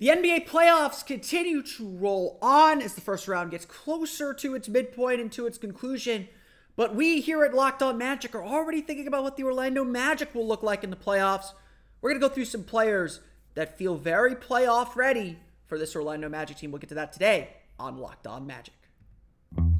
The 0.00 0.10
NBA 0.10 0.46
playoffs 0.46 1.04
continue 1.04 1.60
to 1.60 1.88
roll 1.88 2.38
on 2.40 2.80
as 2.80 2.94
the 2.94 3.00
first 3.00 3.26
round 3.26 3.50
gets 3.50 3.64
closer 3.64 4.32
to 4.32 4.54
its 4.54 4.68
midpoint 4.68 5.20
and 5.20 5.32
to 5.32 5.44
its 5.44 5.58
conclusion. 5.58 6.28
But 6.76 6.94
we 6.94 7.20
here 7.20 7.42
at 7.42 7.52
Locked 7.52 7.82
On 7.82 7.98
Magic 7.98 8.32
are 8.36 8.44
already 8.44 8.80
thinking 8.80 9.08
about 9.08 9.24
what 9.24 9.36
the 9.36 9.42
Orlando 9.42 9.82
Magic 9.82 10.32
will 10.36 10.46
look 10.46 10.62
like 10.62 10.84
in 10.84 10.90
the 10.90 10.96
playoffs. 10.96 11.46
We're 12.00 12.10
going 12.10 12.20
to 12.20 12.28
go 12.28 12.32
through 12.32 12.44
some 12.44 12.62
players 12.62 13.18
that 13.56 13.76
feel 13.76 13.96
very 13.96 14.36
playoff 14.36 14.94
ready 14.94 15.36
for 15.66 15.80
this 15.80 15.96
Orlando 15.96 16.28
Magic 16.28 16.58
team. 16.58 16.70
We'll 16.70 16.78
get 16.78 16.90
to 16.90 16.94
that 16.94 17.12
today 17.12 17.48
on 17.80 17.98
Locked 17.98 18.28
On 18.28 18.46
Magic. 18.46 18.74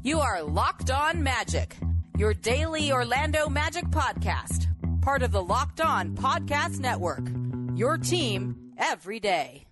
You 0.03 0.19
are 0.19 0.43
Locked 0.43 0.91
On 0.91 1.23
Magic, 1.23 1.77
your 2.17 2.33
daily 2.33 2.91
Orlando 2.91 3.47
Magic 3.47 3.85
podcast, 3.85 4.67
part 5.01 5.23
of 5.23 5.31
the 5.31 5.41
Locked 5.41 5.79
On 5.79 6.13
Podcast 6.13 6.81
Network. 6.81 7.23
Your 7.73 7.97
team 7.97 8.73
every 8.77 9.21
day. 9.21 9.65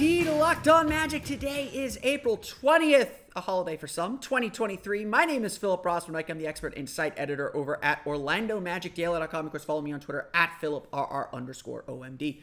Indeed 0.00 0.28
locked 0.28 0.68
on 0.68 0.88
magic. 0.88 1.24
Today 1.24 1.68
is 1.74 1.98
April 2.04 2.38
20th, 2.38 3.10
a 3.34 3.40
holiday 3.40 3.76
for 3.76 3.88
some, 3.88 4.20
2023. 4.20 5.04
My 5.04 5.24
name 5.24 5.44
is 5.44 5.58
Philip 5.58 5.82
Rossman. 5.82 6.24
I'm 6.30 6.38
the 6.38 6.46
expert 6.46 6.72
insight 6.76 7.14
editor 7.16 7.54
over 7.56 7.84
at 7.84 8.04
OrlandoMagicDaily.com. 8.04 9.46
Of 9.46 9.50
course, 9.50 9.64
follow 9.64 9.80
me 9.80 9.90
on 9.90 9.98
Twitter 9.98 10.28
at 10.32 10.52
PhilipRR 10.62 11.32
underscore 11.32 11.82
OMD. 11.88 12.40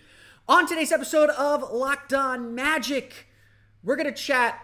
On 0.49 0.67
today's 0.67 0.91
episode 0.91 1.29
of 1.29 1.71
Locked 1.71 2.13
On 2.13 2.53
Magic, 2.53 3.27
we're 3.81 3.95
going 3.95 4.13
to 4.13 4.21
chat 4.21 4.59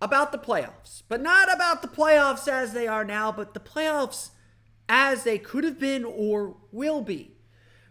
about 0.00 0.32
the 0.32 0.38
playoffs, 0.38 1.04
but 1.06 1.22
not 1.22 1.54
about 1.54 1.80
the 1.80 1.86
playoffs 1.86 2.48
as 2.48 2.72
they 2.72 2.88
are 2.88 3.04
now, 3.04 3.30
but 3.30 3.54
the 3.54 3.60
playoffs 3.60 4.30
as 4.88 5.22
they 5.22 5.38
could 5.38 5.62
have 5.62 5.78
been 5.78 6.04
or 6.04 6.56
will 6.72 7.02
be. 7.02 7.31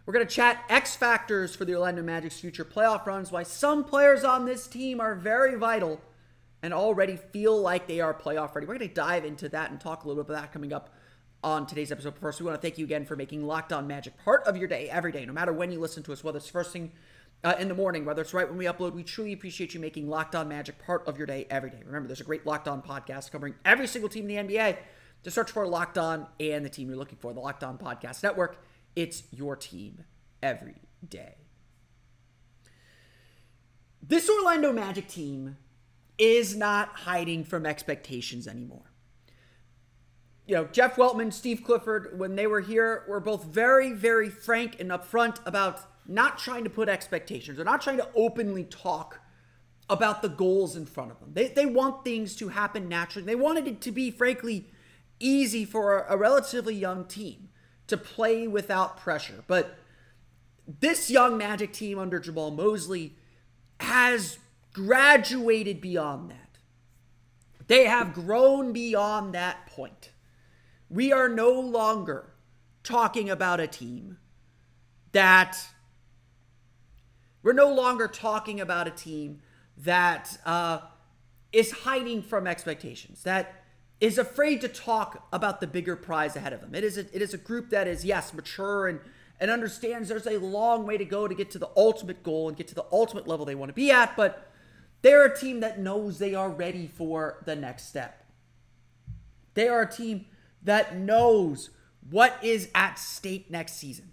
We're 0.04 0.14
going 0.14 0.26
to 0.26 0.34
chat 0.34 0.64
X 0.68 0.96
factors 0.96 1.54
for 1.54 1.64
the 1.64 1.74
Orlando 1.74 2.02
Magic's 2.02 2.40
future 2.40 2.64
playoff 2.64 3.06
runs, 3.06 3.30
why 3.30 3.44
some 3.44 3.84
players 3.84 4.24
on 4.24 4.46
this 4.46 4.66
team 4.66 5.00
are 5.00 5.14
very 5.14 5.54
vital 5.56 6.00
and 6.62 6.74
already 6.74 7.16
feel 7.16 7.60
like 7.60 7.86
they 7.86 8.00
are 8.00 8.12
playoff 8.12 8.54
ready. 8.54 8.66
We're 8.66 8.78
going 8.78 8.88
to 8.88 8.94
dive 8.94 9.24
into 9.24 9.48
that 9.50 9.70
and 9.70 9.80
talk 9.80 10.04
a 10.04 10.08
little 10.08 10.22
bit 10.22 10.30
about 10.30 10.42
that 10.42 10.52
coming 10.52 10.72
up 10.72 10.90
on 11.44 11.66
today's 11.66 11.92
episode. 11.92 12.16
First, 12.18 12.40
we 12.40 12.46
want 12.46 12.60
to 12.60 12.62
thank 12.62 12.78
you 12.78 12.84
again 12.84 13.04
for 13.04 13.14
making 13.14 13.46
Locked 13.46 13.72
On 13.72 13.86
Magic 13.86 14.16
part 14.24 14.44
of 14.46 14.56
your 14.56 14.68
day 14.68 14.88
every 14.88 15.12
day, 15.12 15.24
no 15.24 15.32
matter 15.32 15.52
when 15.52 15.70
you 15.70 15.80
listen 15.80 16.02
to 16.04 16.12
us, 16.12 16.24
whether 16.24 16.38
it's 16.38 16.48
first 16.48 16.72
thing 16.72 16.92
uh, 17.44 17.54
in 17.58 17.68
the 17.68 17.74
morning, 17.74 18.04
whether 18.04 18.22
it's 18.22 18.34
right 18.34 18.48
when 18.48 18.58
we 18.58 18.64
upload. 18.66 18.94
We 18.94 19.02
truly 19.04 19.32
appreciate 19.32 19.74
you 19.74 19.80
making 19.80 20.08
Locked 20.08 20.34
On 20.34 20.48
Magic 20.48 20.84
part 20.84 21.06
of 21.06 21.16
your 21.16 21.26
day 21.26 21.46
every 21.50 21.70
day. 21.70 21.82
Remember, 21.84 22.06
there's 22.06 22.20
a 22.20 22.24
great 22.24 22.46
Locked 22.46 22.68
On 22.68 22.82
podcast 22.82 23.30
covering 23.30 23.54
every 23.64 23.86
single 23.86 24.08
team 24.08 24.28
in 24.28 24.46
the 24.46 24.54
NBA. 24.54 24.78
To 25.24 25.30
search 25.30 25.52
for 25.52 25.64
Locked 25.68 25.98
On 25.98 26.26
and 26.40 26.64
the 26.64 26.68
team 26.68 26.88
you're 26.88 26.96
looking 26.96 27.18
for, 27.18 27.32
the 27.32 27.38
Locked 27.38 27.62
On 27.62 27.78
Podcast 27.78 28.24
Network. 28.24 28.58
It's 28.94 29.24
your 29.30 29.56
team 29.56 30.04
every 30.42 30.76
day. 31.06 31.36
This 34.02 34.28
Orlando 34.28 34.72
Magic 34.72 35.08
team 35.08 35.56
is 36.18 36.56
not 36.56 36.88
hiding 36.88 37.44
from 37.44 37.64
expectations 37.64 38.46
anymore. 38.46 38.92
You 40.46 40.56
know, 40.56 40.64
Jeff 40.64 40.96
Weltman, 40.96 41.32
Steve 41.32 41.62
Clifford, 41.64 42.18
when 42.18 42.34
they 42.34 42.46
were 42.46 42.60
here, 42.60 43.04
were 43.08 43.20
both 43.20 43.44
very, 43.44 43.92
very 43.92 44.28
frank 44.28 44.80
and 44.80 44.90
upfront 44.90 45.38
about 45.46 45.80
not 46.06 46.36
trying 46.36 46.64
to 46.64 46.70
put 46.70 46.88
expectations 46.88 47.60
or 47.60 47.64
not 47.64 47.80
trying 47.80 47.96
to 47.98 48.08
openly 48.14 48.64
talk 48.64 49.20
about 49.88 50.20
the 50.20 50.28
goals 50.28 50.74
in 50.74 50.84
front 50.84 51.12
of 51.12 51.20
them. 51.20 51.30
They, 51.32 51.48
they 51.48 51.66
want 51.66 52.04
things 52.04 52.34
to 52.36 52.48
happen 52.48 52.88
naturally. 52.88 53.24
They 53.24 53.36
wanted 53.36 53.68
it 53.68 53.80
to 53.82 53.92
be, 53.92 54.10
frankly, 54.10 54.66
easy 55.20 55.64
for 55.64 56.00
a, 56.00 56.14
a 56.14 56.16
relatively 56.16 56.74
young 56.74 57.04
team 57.04 57.48
to 57.86 57.96
play 57.96 58.46
without 58.46 58.96
pressure. 58.96 59.44
But 59.46 59.78
this 60.80 61.10
young 61.10 61.36
Magic 61.36 61.72
team 61.72 61.98
under 61.98 62.20
Jamahl 62.20 62.54
Mosley 62.54 63.16
has 63.80 64.38
graduated 64.72 65.80
beyond 65.80 66.30
that. 66.30 66.58
They 67.66 67.86
have 67.86 68.14
grown 68.14 68.72
beyond 68.72 69.34
that 69.34 69.66
point. 69.66 70.10
We 70.88 71.12
are 71.12 71.28
no 71.28 71.52
longer 71.52 72.32
talking 72.82 73.30
about 73.30 73.60
a 73.60 73.66
team 73.66 74.18
that 75.12 75.56
we're 77.42 77.52
no 77.52 77.72
longer 77.72 78.08
talking 78.08 78.60
about 78.60 78.86
a 78.86 78.90
team 78.90 79.40
that 79.78 80.38
uh, 80.44 80.80
is 81.52 81.72
hiding 81.72 82.22
from 82.22 82.46
expectations, 82.46 83.22
that 83.24 83.61
is 84.02 84.18
afraid 84.18 84.60
to 84.60 84.66
talk 84.68 85.28
about 85.32 85.60
the 85.60 85.66
bigger 85.66 85.94
prize 85.94 86.34
ahead 86.34 86.52
of 86.52 86.60
them. 86.60 86.74
It 86.74 86.82
is 86.82 86.98
a, 86.98 87.02
it 87.14 87.22
is 87.22 87.32
a 87.32 87.38
group 87.38 87.70
that 87.70 87.86
is, 87.86 88.04
yes, 88.04 88.34
mature 88.34 88.88
and 88.88 89.00
and 89.40 89.50
understands 89.50 90.08
there's 90.08 90.26
a 90.26 90.38
long 90.38 90.86
way 90.86 90.96
to 90.96 91.04
go 91.04 91.26
to 91.26 91.34
get 91.34 91.50
to 91.50 91.58
the 91.58 91.70
ultimate 91.76 92.22
goal 92.22 92.48
and 92.48 92.56
get 92.56 92.68
to 92.68 92.74
the 92.74 92.84
ultimate 92.92 93.26
level 93.26 93.44
they 93.44 93.56
want 93.56 93.70
to 93.70 93.74
be 93.74 93.90
at, 93.90 94.16
but 94.16 94.48
they're 95.02 95.24
a 95.24 95.36
team 95.36 95.60
that 95.60 95.80
knows 95.80 96.18
they 96.18 96.34
are 96.34 96.48
ready 96.48 96.86
for 96.86 97.42
the 97.44 97.56
next 97.56 97.88
step. 97.88 98.24
They 99.54 99.66
are 99.66 99.82
a 99.82 99.90
team 99.90 100.26
that 100.62 100.96
knows 100.96 101.70
what 102.08 102.38
is 102.40 102.68
at 102.72 103.00
stake 103.00 103.50
next 103.50 103.74
season. 103.74 104.12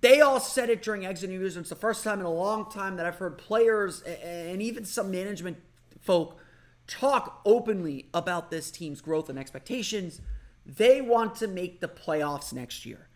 They 0.00 0.20
all 0.20 0.38
said 0.38 0.70
it 0.70 0.80
during 0.80 1.04
exit 1.04 1.30
interviews, 1.30 1.56
and 1.56 1.64
it's 1.64 1.70
the 1.70 1.76
first 1.76 2.04
time 2.04 2.20
in 2.20 2.26
a 2.26 2.32
long 2.32 2.70
time 2.70 2.96
that 2.96 3.06
I've 3.06 3.16
heard 3.16 3.38
players 3.38 4.02
and 4.02 4.62
even 4.62 4.84
some 4.84 5.10
management 5.10 5.56
folk 6.00 6.38
talk 6.86 7.40
openly 7.44 8.08
about 8.14 8.50
this 8.50 8.70
team's 8.70 9.00
growth 9.00 9.28
and 9.28 9.38
expectations. 9.38 10.20
They 10.64 11.00
want 11.00 11.36
to 11.36 11.48
make 11.48 11.80
the 11.80 11.88
playoffs 11.88 12.52
next 12.52 12.86
year. 12.86 13.08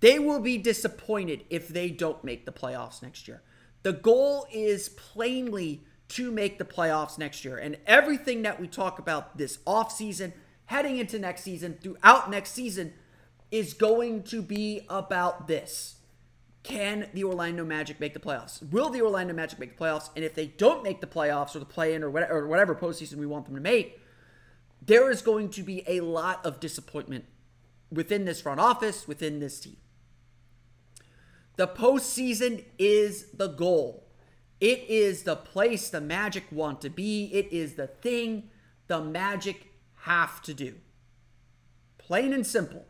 They 0.00 0.18
will 0.18 0.40
be 0.40 0.58
disappointed 0.58 1.44
if 1.48 1.68
they 1.68 1.90
don't 1.90 2.22
make 2.24 2.44
the 2.44 2.52
playoffs 2.52 3.02
next 3.02 3.28
year. 3.28 3.42
The 3.82 3.92
goal 3.92 4.46
is 4.52 4.88
plainly 4.88 5.84
to 6.08 6.30
make 6.30 6.58
the 6.58 6.64
playoffs 6.64 7.18
next 7.18 7.44
year. 7.44 7.56
And 7.56 7.78
everything 7.86 8.42
that 8.42 8.60
we 8.60 8.66
talk 8.66 8.98
about 8.98 9.38
this 9.38 9.58
offseason, 9.66 10.32
heading 10.66 10.98
into 10.98 11.18
next 11.18 11.42
season, 11.42 11.78
throughout 11.80 12.30
next 12.30 12.50
season, 12.50 12.92
is 13.50 13.74
going 13.74 14.24
to 14.24 14.42
be 14.42 14.86
about 14.88 15.46
this. 15.46 15.96
Can 16.62 17.08
the 17.12 17.24
Orlando 17.24 17.64
Magic 17.64 17.98
make 17.98 18.14
the 18.14 18.20
playoffs? 18.20 18.62
Will 18.70 18.88
the 18.88 19.02
Orlando 19.02 19.34
Magic 19.34 19.58
make 19.58 19.76
the 19.76 19.84
playoffs? 19.84 20.10
And 20.14 20.24
if 20.24 20.34
they 20.34 20.46
don't 20.46 20.84
make 20.84 21.00
the 21.00 21.06
playoffs 21.06 21.56
or 21.56 21.58
the 21.58 21.64
play 21.64 21.94
in 21.94 22.04
or 22.04 22.10
whatever, 22.10 22.38
or 22.38 22.46
whatever 22.46 22.74
postseason 22.74 23.16
we 23.16 23.26
want 23.26 23.46
them 23.46 23.54
to 23.56 23.60
make, 23.60 24.00
there 24.80 25.10
is 25.10 25.22
going 25.22 25.50
to 25.50 25.62
be 25.62 25.82
a 25.88 26.00
lot 26.00 26.44
of 26.46 26.60
disappointment 26.60 27.24
within 27.90 28.24
this 28.24 28.40
front 28.40 28.60
office, 28.60 29.08
within 29.08 29.40
this 29.40 29.60
team. 29.60 29.76
The 31.56 31.68
postseason 31.68 32.64
is 32.78 33.26
the 33.32 33.48
goal. 33.48 34.08
It 34.60 34.84
is 34.88 35.24
the 35.24 35.36
place 35.36 35.88
the 35.90 36.00
Magic 36.00 36.44
want 36.50 36.80
to 36.82 36.90
be. 36.90 37.24
It 37.32 37.52
is 37.52 37.74
the 37.74 37.88
thing 37.88 38.50
the 38.86 39.00
Magic 39.02 39.72
have 40.02 40.40
to 40.42 40.54
do. 40.54 40.76
Plain 41.98 42.32
and 42.32 42.46
simple. 42.46 42.86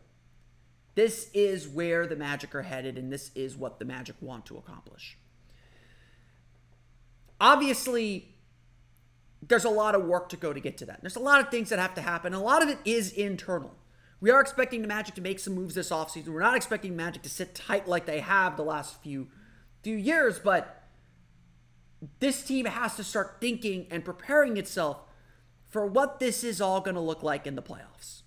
This 0.95 1.29
is 1.33 1.67
where 1.67 2.05
the 2.05 2.15
Magic 2.15 2.53
are 2.53 2.61
headed, 2.61 2.97
and 2.97 3.11
this 3.11 3.31
is 3.35 3.55
what 3.55 3.79
the 3.79 3.85
Magic 3.85 4.15
want 4.21 4.45
to 4.47 4.57
accomplish. 4.57 5.17
Obviously, 7.41 8.35
there's 9.41 9.65
a 9.65 9.69
lot 9.69 9.95
of 9.95 10.05
work 10.05 10.29
to 10.29 10.37
go 10.37 10.53
to 10.53 10.59
get 10.59 10.77
to 10.77 10.85
that. 10.85 11.01
There's 11.01 11.15
a 11.15 11.19
lot 11.19 11.41
of 11.41 11.49
things 11.49 11.69
that 11.69 11.79
have 11.79 11.93
to 11.95 12.01
happen. 12.01 12.33
A 12.33 12.39
lot 12.39 12.61
of 12.61 12.69
it 12.69 12.77
is 12.85 13.11
internal. 13.11 13.75
We 14.21 14.29
are 14.29 14.39
expecting 14.39 14.81
the 14.81 14.87
Magic 14.87 15.15
to 15.15 15.21
make 15.21 15.39
some 15.39 15.53
moves 15.53 15.75
this 15.75 15.89
offseason. 15.89 16.27
We're 16.27 16.39
not 16.39 16.55
expecting 16.55 16.95
Magic 16.95 17.23
to 17.23 17.29
sit 17.29 17.55
tight 17.55 17.87
like 17.87 18.05
they 18.05 18.21
have 18.21 18.55
the 18.55 18.63
last 18.63 19.01
few 19.01 19.27
few 19.81 19.97
years, 19.97 20.39
but 20.39 20.87
this 22.19 22.41
team 22.43 22.65
has 22.65 22.95
to 22.95 23.03
start 23.03 23.37
thinking 23.41 23.85
and 23.91 24.05
preparing 24.05 24.55
itself 24.55 24.99
for 25.69 25.85
what 25.85 26.19
this 26.19 26.43
is 26.43 26.61
all 26.61 26.79
going 26.79 26.95
to 26.95 27.01
look 27.01 27.21
like 27.21 27.45
in 27.45 27.55
the 27.55 27.61
playoffs. 27.61 28.21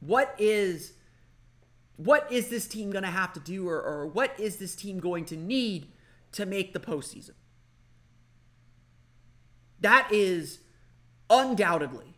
What 0.00 0.34
is 0.38 0.94
what 1.96 2.30
is 2.30 2.48
this 2.48 2.66
team 2.66 2.90
going 2.90 3.04
to 3.04 3.10
have 3.10 3.32
to 3.34 3.40
do 3.40 3.68
or, 3.68 3.80
or 3.80 4.06
what 4.06 4.38
is 4.38 4.56
this 4.56 4.74
team 4.74 4.98
going 4.98 5.24
to 5.26 5.36
need 5.36 5.92
to 6.32 6.46
make 6.46 6.72
the 6.72 6.80
postseason? 6.80 7.34
That 9.80 10.08
is 10.10 10.60
undoubtedly 11.30 12.16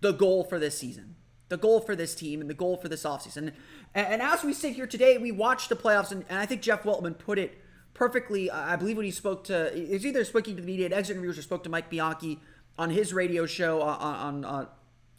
the 0.00 0.12
goal 0.12 0.44
for 0.44 0.58
this 0.58 0.76
season 0.76 1.12
the 1.52 1.58
goal 1.58 1.80
for 1.80 1.94
this 1.94 2.14
team 2.14 2.40
and 2.40 2.48
the 2.48 2.54
goal 2.54 2.78
for 2.78 2.88
this 2.88 3.04
offseason. 3.04 3.52
And, 3.94 4.06
and 4.06 4.22
as 4.22 4.42
we 4.42 4.54
sit 4.54 4.72
here 4.74 4.86
today, 4.86 5.18
we 5.18 5.30
watch 5.30 5.68
the 5.68 5.76
playoffs, 5.76 6.10
and, 6.10 6.24
and 6.30 6.38
I 6.38 6.46
think 6.46 6.62
Jeff 6.62 6.82
Weltman 6.82 7.18
put 7.18 7.38
it 7.38 7.60
perfectly. 7.92 8.50
I 8.50 8.74
believe 8.76 8.96
when 8.96 9.04
he 9.04 9.12
spoke 9.12 9.44
to, 9.44 9.70
was 9.90 10.06
either 10.06 10.24
speaking 10.24 10.56
to 10.56 10.62
the 10.62 10.66
media 10.66 10.86
at 10.86 10.94
exit 10.94 11.14
interviews 11.14 11.38
or 11.38 11.42
spoke 11.42 11.62
to 11.64 11.68
Mike 11.68 11.90
Bianchi 11.90 12.40
on 12.78 12.88
his 12.88 13.12
radio 13.12 13.44
show 13.44 13.82
on 13.82 13.98
on 14.00 14.44
on, 14.46 14.68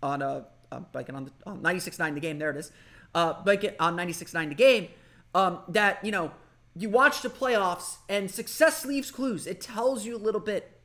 on 0.01 0.21
uh, 0.24 0.44
uh, 0.71 0.80
like 0.95 1.13
on, 1.13 1.25
the, 1.25 1.31
on 1.45 1.62
96.9 1.62 2.15
The 2.15 2.19
Game. 2.19 2.39
There 2.39 2.50
it 2.50 2.57
is. 2.57 2.71
Uh, 3.15 3.36
like 3.45 3.75
on 3.80 3.95
96.9 3.95 4.50
The 4.50 4.56
Game. 4.56 4.88
Um, 5.36 5.60
that 5.68 6.04
you 6.06 6.12
know 6.12 6.31
you 6.75 6.89
watch 6.89 7.21
the 7.21 7.30
playoffs 7.30 7.98
and 8.10 8.30
success 8.30 8.86
leaves 8.86 9.12
clues. 9.12 9.45
It 9.45 9.62
tells 9.62 10.06
you 10.06 10.15
a 10.15 10.18
little 10.18 10.42
bit 10.42 10.80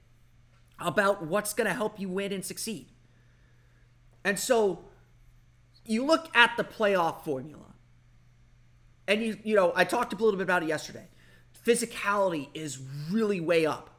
about 0.78 1.25
what's 1.26 1.52
going 1.52 1.66
to 1.66 1.75
help 1.75 1.98
you 1.98 2.08
win 2.08 2.32
and 2.32 2.44
succeed. 2.44 2.88
And 4.25 4.38
so 4.38 4.84
you 5.84 6.04
look 6.04 6.34
at 6.36 6.56
the 6.56 6.64
playoff 6.64 7.25
formula. 7.25 7.75
And 9.06 9.22
you 9.22 9.38
you 9.42 9.56
know, 9.56 9.72
I 9.75 9.84
talked 9.84 10.12
a 10.12 10.16
little 10.16 10.36
bit 10.38 10.44
about 10.44 10.62
it 10.62 10.69
yesterday. 10.69 11.08
Physicality 11.64 12.48
is 12.54 12.78
really 13.10 13.40
way 13.40 13.64
up. 13.64 13.90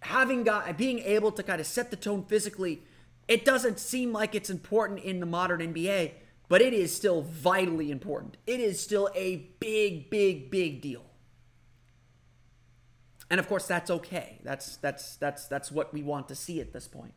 Having 0.00 0.44
got 0.44 0.76
being 0.76 1.00
able 1.00 1.32
to 1.32 1.42
kind 1.42 1.60
of 1.60 1.66
set 1.66 1.90
the 1.90 1.96
tone 1.96 2.24
physically, 2.24 2.82
it 3.26 3.44
doesn't 3.44 3.80
seem 3.80 4.12
like 4.12 4.34
it's 4.34 4.50
important 4.50 5.00
in 5.00 5.18
the 5.18 5.26
modern 5.26 5.60
NBA 5.60 6.12
but 6.48 6.60
it 6.60 6.72
is 6.72 6.94
still 6.94 7.22
vitally 7.22 7.90
important. 7.90 8.36
It 8.46 8.60
is 8.60 8.80
still 8.80 9.10
a 9.14 9.48
big, 9.60 10.10
big, 10.10 10.50
big 10.50 10.80
deal. 10.80 11.04
And 13.30 13.40
of 13.40 13.48
course, 13.48 13.66
that's 13.66 13.90
okay. 13.90 14.38
That's 14.44 14.76
that's 14.76 15.16
that's 15.16 15.46
that's 15.46 15.72
what 15.72 15.92
we 15.92 16.02
want 16.02 16.28
to 16.28 16.34
see 16.34 16.60
at 16.60 16.72
this 16.72 16.86
point. 16.86 17.14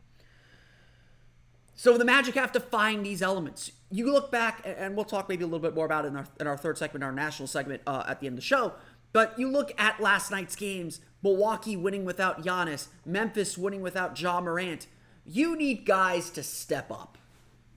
So 1.76 1.96
the 1.96 2.06
Magic 2.06 2.34
have 2.36 2.52
to 2.54 2.60
find 2.60 3.06
these 3.06 3.22
elements. 3.22 3.72
You 3.92 4.12
look 4.12 4.32
back, 4.32 4.66
and 4.66 4.96
we'll 4.96 5.06
talk 5.06 5.30
maybe 5.30 5.44
a 5.44 5.48
little 5.48 5.60
bit 5.60 5.76
more 5.76 5.86
about 5.86 6.06
it 6.06 6.08
in 6.08 6.16
our, 6.16 6.28
in 6.40 6.48
our 6.48 6.58
third 6.58 6.78
segment, 6.78 7.04
our 7.04 7.12
national 7.12 7.48
segment 7.48 7.84
uh, 7.86 8.04
at 8.08 8.20
the 8.20 8.26
end 8.26 8.34
of 8.34 8.38
the 8.38 8.46
show. 8.46 8.74
But 9.14 9.38
you 9.38 9.48
look 9.48 9.72
at 9.80 10.00
last 10.00 10.32
night's 10.32 10.56
games: 10.56 11.02
Milwaukee 11.22 11.78
winning 11.78 12.04
without 12.04 12.44
Giannis, 12.44 12.88
Memphis 13.06 13.58
winning 13.58 13.82
without 13.82 14.20
Ja 14.20 14.42
Morant. 14.42 14.88
You 15.24 15.56
need 15.56 15.86
guys 15.86 16.30
to 16.32 16.42
step 16.42 16.90
up. 16.90 17.18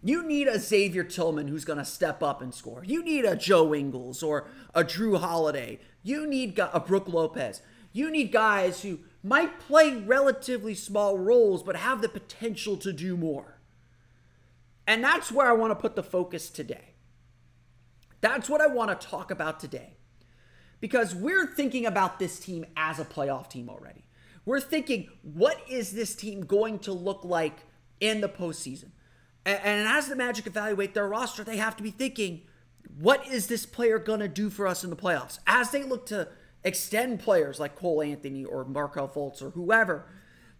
You 0.02 0.22
need 0.26 0.48
a 0.48 0.58
Xavier 0.58 1.04
Tillman 1.04 1.48
who's 1.48 1.64
going 1.64 1.78
to 1.78 1.84
step 1.84 2.22
up 2.22 2.40
and 2.40 2.54
score. 2.54 2.82
You 2.84 3.04
need 3.04 3.24
a 3.24 3.36
Joe 3.36 3.74
Ingles 3.74 4.22
or 4.22 4.48
a 4.74 4.82
Jrue 4.82 5.20
Holiday. 5.20 5.78
You 6.02 6.26
need 6.26 6.58
a 6.58 6.80
Brook 6.80 7.06
Lopez. 7.06 7.60
You 7.92 8.10
need 8.10 8.32
guys 8.32 8.82
who 8.82 9.00
might 9.22 9.60
play 9.60 9.96
relatively 9.96 10.74
small 10.74 11.18
roles 11.18 11.62
but 11.62 11.76
have 11.76 12.00
the 12.00 12.08
potential 12.08 12.76
to 12.78 12.92
do 12.92 13.16
more. 13.16 13.60
And 14.86 15.04
that's 15.04 15.30
where 15.30 15.48
I 15.48 15.52
want 15.52 15.72
to 15.72 15.76
put 15.76 15.96
the 15.96 16.02
focus 16.02 16.48
today. 16.48 16.94
That's 18.20 18.48
what 18.48 18.60
I 18.60 18.66
want 18.66 18.98
to 18.98 19.06
talk 19.06 19.30
about 19.30 19.60
today. 19.60 19.96
Because 20.80 21.14
we're 21.14 21.46
thinking 21.46 21.84
about 21.84 22.18
this 22.18 22.38
team 22.38 22.64
as 22.76 22.98
a 22.98 23.04
playoff 23.04 23.50
team 23.50 23.68
already. 23.68 24.06
We're 24.46 24.60
thinking, 24.60 25.08
what 25.22 25.60
is 25.68 25.92
this 25.92 26.14
team 26.14 26.46
going 26.46 26.78
to 26.80 26.92
look 26.92 27.22
like 27.22 27.58
in 28.00 28.22
the 28.22 28.28
postseason? 28.28 28.92
And, 29.46 29.88
as 29.88 30.08
the 30.08 30.16
Magic 30.16 30.46
evaluate 30.46 30.94
their 30.94 31.08
roster, 31.08 31.42
they 31.42 31.56
have 31.56 31.76
to 31.76 31.82
be 31.82 31.90
thinking, 31.90 32.42
what 32.98 33.26
is 33.26 33.46
this 33.46 33.64
player 33.64 33.98
going 33.98 34.20
to 34.20 34.28
do 34.28 34.50
for 34.50 34.66
us 34.66 34.84
in 34.84 34.90
the 34.90 34.96
playoffs? 34.96 35.38
As 35.46 35.70
they 35.70 35.82
look 35.82 36.06
to 36.06 36.28
extend 36.62 37.20
players 37.20 37.58
like 37.58 37.74
Cole 37.74 38.02
Anthony 38.02 38.44
or 38.44 38.64
Markelle 38.64 39.08
Fultz 39.08 39.40
or 39.42 39.50
whoever, 39.50 40.04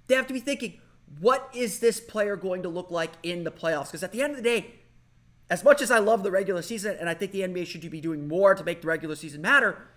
they 0.06 0.15
have 0.15 0.27
to 0.27 0.32
be 0.32 0.41
thinking, 0.41 0.81
what 1.19 1.50
is 1.55 1.81
this 1.81 2.00
player 2.00 2.37
going 2.37 2.62
to 2.62 2.69
look 2.69 2.91
like 2.91 3.12
in 3.23 3.44
the 3.44 3.50
playoffs? 3.50 3.87
Because 3.87 4.03
at 4.03 4.12
the 4.12 4.23
end 4.23 4.31
of 4.31 4.37
the 4.37 4.43
day, 4.43 4.75
as 5.50 5.65
much 5.65 5.83
as 5.83 5.91
I 5.91 5.99
love 5.99 6.23
the 6.23 6.31
regular 6.31 6.62
season, 6.62 6.97
and 6.99 7.09
I 7.09 7.15
think 7.15 7.33
the 7.33 7.41
NBA 7.41 7.67
should 7.67 7.88
be 7.91 8.00
doing 8.00 8.29
more 8.29 8.55
to 8.55 8.65
make 8.65 8.83
the 8.83 8.88
regular 8.88 9.17
season 9.17 9.43
matter, 9.43 9.88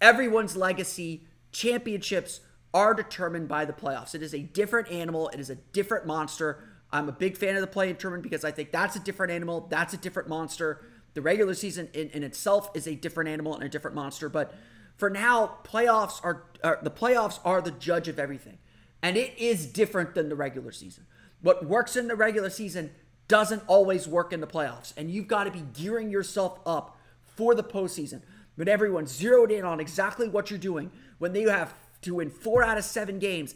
everyone's 0.00 0.56
legacy, 0.56 1.22
championships 1.52 2.40
are 2.74 2.92
determined 2.92 3.48
by 3.48 3.64
the 3.64 3.72
playoffs. 3.72 4.14
It 4.14 4.22
is 4.22 4.34
a 4.34 4.40
different 4.40 4.90
animal, 4.90 5.28
it 5.28 5.40
is 5.40 5.48
a 5.48 5.54
different 5.54 6.06
monster. 6.06 6.62
I'm 6.92 7.08
a 7.08 7.12
big 7.12 7.36
fan 7.36 7.56
of 7.56 7.60
the 7.60 7.66
play 7.66 7.90
in 7.90 7.96
tournament 7.96 8.22
because 8.22 8.44
I 8.44 8.50
think 8.50 8.70
that's 8.70 8.96
a 8.96 9.00
different 9.00 9.32
animal. 9.32 9.66
That's 9.70 9.94
a 9.94 9.96
different 9.96 10.28
monster. 10.28 10.84
The 11.14 11.22
regular 11.22 11.54
season 11.54 11.88
in, 11.94 12.10
in 12.10 12.22
itself 12.22 12.70
is 12.74 12.86
a 12.86 12.94
different 12.94 13.28
animal 13.28 13.54
and 13.54 13.64
a 13.64 13.68
different 13.68 13.94
monster. 13.94 14.28
But 14.28 14.54
for 14.96 15.10
now, 15.10 15.58
playoffs 15.64 16.24
are, 16.24 16.44
are 16.62 16.78
the 16.82 16.90
playoffs 16.90 17.40
are 17.44 17.60
the 17.60 17.70
judge 17.70 18.08
of 18.08 18.18
everything. 18.18 18.58
And 19.02 19.16
it 19.16 19.38
is 19.38 19.66
different 19.66 20.14
than 20.14 20.28
the 20.28 20.36
regular 20.36 20.72
season. 20.72 21.06
What 21.42 21.66
works 21.66 21.96
in 21.96 22.08
the 22.08 22.16
regular 22.16 22.50
season 22.50 22.90
doesn't 23.28 23.62
always 23.66 24.08
work 24.08 24.32
in 24.32 24.40
the 24.40 24.46
playoffs. 24.46 24.94
And 24.96 25.10
you've 25.10 25.26
got 25.26 25.44
to 25.44 25.50
be 25.50 25.64
gearing 25.74 26.10
yourself 26.10 26.60
up 26.64 26.98
for 27.24 27.54
the 27.54 27.64
postseason. 27.64 28.22
But 28.56 28.68
everyone's 28.68 29.12
zeroed 29.12 29.50
in 29.50 29.64
on 29.64 29.80
exactly 29.80 30.28
what 30.28 30.50
you're 30.50 30.58
doing 30.58 30.90
when 31.18 31.34
you 31.34 31.50
have 31.50 31.74
to 32.02 32.14
win 32.14 32.30
four 32.30 32.62
out 32.62 32.78
of 32.78 32.84
seven 32.84 33.18
games. 33.18 33.54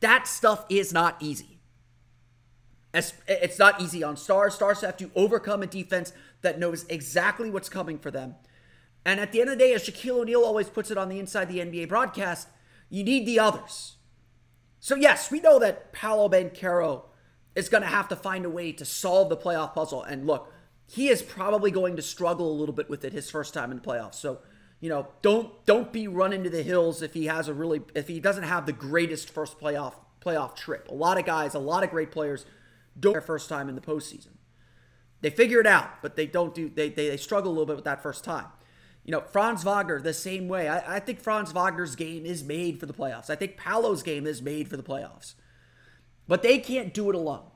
That 0.00 0.26
stuff 0.26 0.64
is 0.68 0.92
not 0.92 1.16
easy. 1.20 1.59
It's 2.92 3.58
not 3.58 3.80
easy 3.80 4.02
on 4.02 4.16
stars. 4.16 4.54
Stars 4.54 4.80
have 4.80 4.96
to 4.96 5.10
overcome 5.14 5.62
a 5.62 5.66
defense 5.66 6.12
that 6.42 6.58
knows 6.58 6.84
exactly 6.88 7.50
what's 7.50 7.68
coming 7.68 7.98
for 7.98 8.10
them. 8.10 8.34
And 9.04 9.20
at 9.20 9.32
the 9.32 9.40
end 9.40 9.50
of 9.50 9.58
the 9.58 9.64
day, 9.64 9.72
as 9.72 9.84
Shaquille 9.84 10.20
O'Neal 10.20 10.42
always 10.42 10.68
puts 10.68 10.90
it 10.90 10.98
on 10.98 11.08
the 11.08 11.18
inside 11.18 11.48
the 11.48 11.58
NBA 11.58 11.88
broadcast, 11.88 12.48
you 12.88 13.04
need 13.04 13.26
the 13.26 13.38
others. 13.38 13.96
So 14.80 14.94
yes, 14.94 15.30
we 15.30 15.40
know 15.40 15.58
that 15.58 15.92
Paolo 15.92 16.28
Banchero 16.28 17.04
is 17.54 17.68
going 17.68 17.82
to 17.82 17.88
have 17.88 18.08
to 18.08 18.16
find 18.16 18.44
a 18.44 18.50
way 18.50 18.72
to 18.72 18.84
solve 18.84 19.28
the 19.28 19.36
playoff 19.36 19.74
puzzle. 19.74 20.02
And 20.02 20.26
look, 20.26 20.52
he 20.86 21.08
is 21.08 21.22
probably 21.22 21.70
going 21.70 21.96
to 21.96 22.02
struggle 22.02 22.50
a 22.50 22.56
little 22.58 22.74
bit 22.74 22.90
with 22.90 23.04
it 23.04 23.12
his 23.12 23.30
first 23.30 23.54
time 23.54 23.70
in 23.70 23.78
the 23.78 23.82
playoffs. 23.82 24.16
So, 24.16 24.40
you 24.80 24.88
know, 24.88 25.08
don't 25.22 25.64
don't 25.66 25.92
be 25.92 26.08
running 26.08 26.42
to 26.44 26.50
the 26.50 26.62
hills 26.62 27.02
if 27.02 27.14
he 27.14 27.26
has 27.26 27.48
a 27.48 27.54
really 27.54 27.82
if 27.94 28.08
he 28.08 28.18
doesn't 28.18 28.44
have 28.44 28.66
the 28.66 28.72
greatest 28.72 29.30
first 29.30 29.60
playoff 29.60 29.94
playoff 30.24 30.56
trip. 30.56 30.88
A 30.88 30.94
lot 30.94 31.18
of 31.18 31.24
guys, 31.24 31.54
a 31.54 31.58
lot 31.58 31.84
of 31.84 31.90
great 31.90 32.10
players 32.10 32.44
don't 32.98 33.12
their 33.12 33.20
first 33.20 33.48
time 33.48 33.68
in 33.68 33.74
the 33.74 33.80
postseason. 33.80 34.34
They 35.20 35.30
figure 35.30 35.60
it 35.60 35.66
out, 35.66 36.02
but 36.02 36.16
they 36.16 36.26
don't 36.26 36.54
do 36.54 36.68
they 36.68 36.88
they, 36.88 37.08
they 37.10 37.16
struggle 37.16 37.50
a 37.50 37.52
little 37.52 37.66
bit 37.66 37.76
with 37.76 37.84
that 37.84 38.02
first 38.02 38.24
time. 38.24 38.46
You 39.04 39.12
know, 39.12 39.20
Franz 39.20 39.64
Wagner, 39.64 40.00
the 40.00 40.12
same 40.12 40.48
way. 40.48 40.68
I, 40.68 40.96
I 40.96 41.00
think 41.00 41.20
Franz 41.20 41.52
Wagner's 41.52 41.96
game 41.96 42.26
is 42.26 42.44
made 42.44 42.78
for 42.78 42.86
the 42.86 42.92
playoffs. 42.92 43.30
I 43.30 43.34
think 43.34 43.56
Paolo's 43.56 44.02
game 44.02 44.26
is 44.26 44.42
made 44.42 44.68
for 44.68 44.76
the 44.76 44.82
playoffs. 44.82 45.34
But 46.28 46.42
they 46.42 46.58
can't 46.58 46.94
do 46.94 47.08
it 47.08 47.16
alone. 47.16 47.46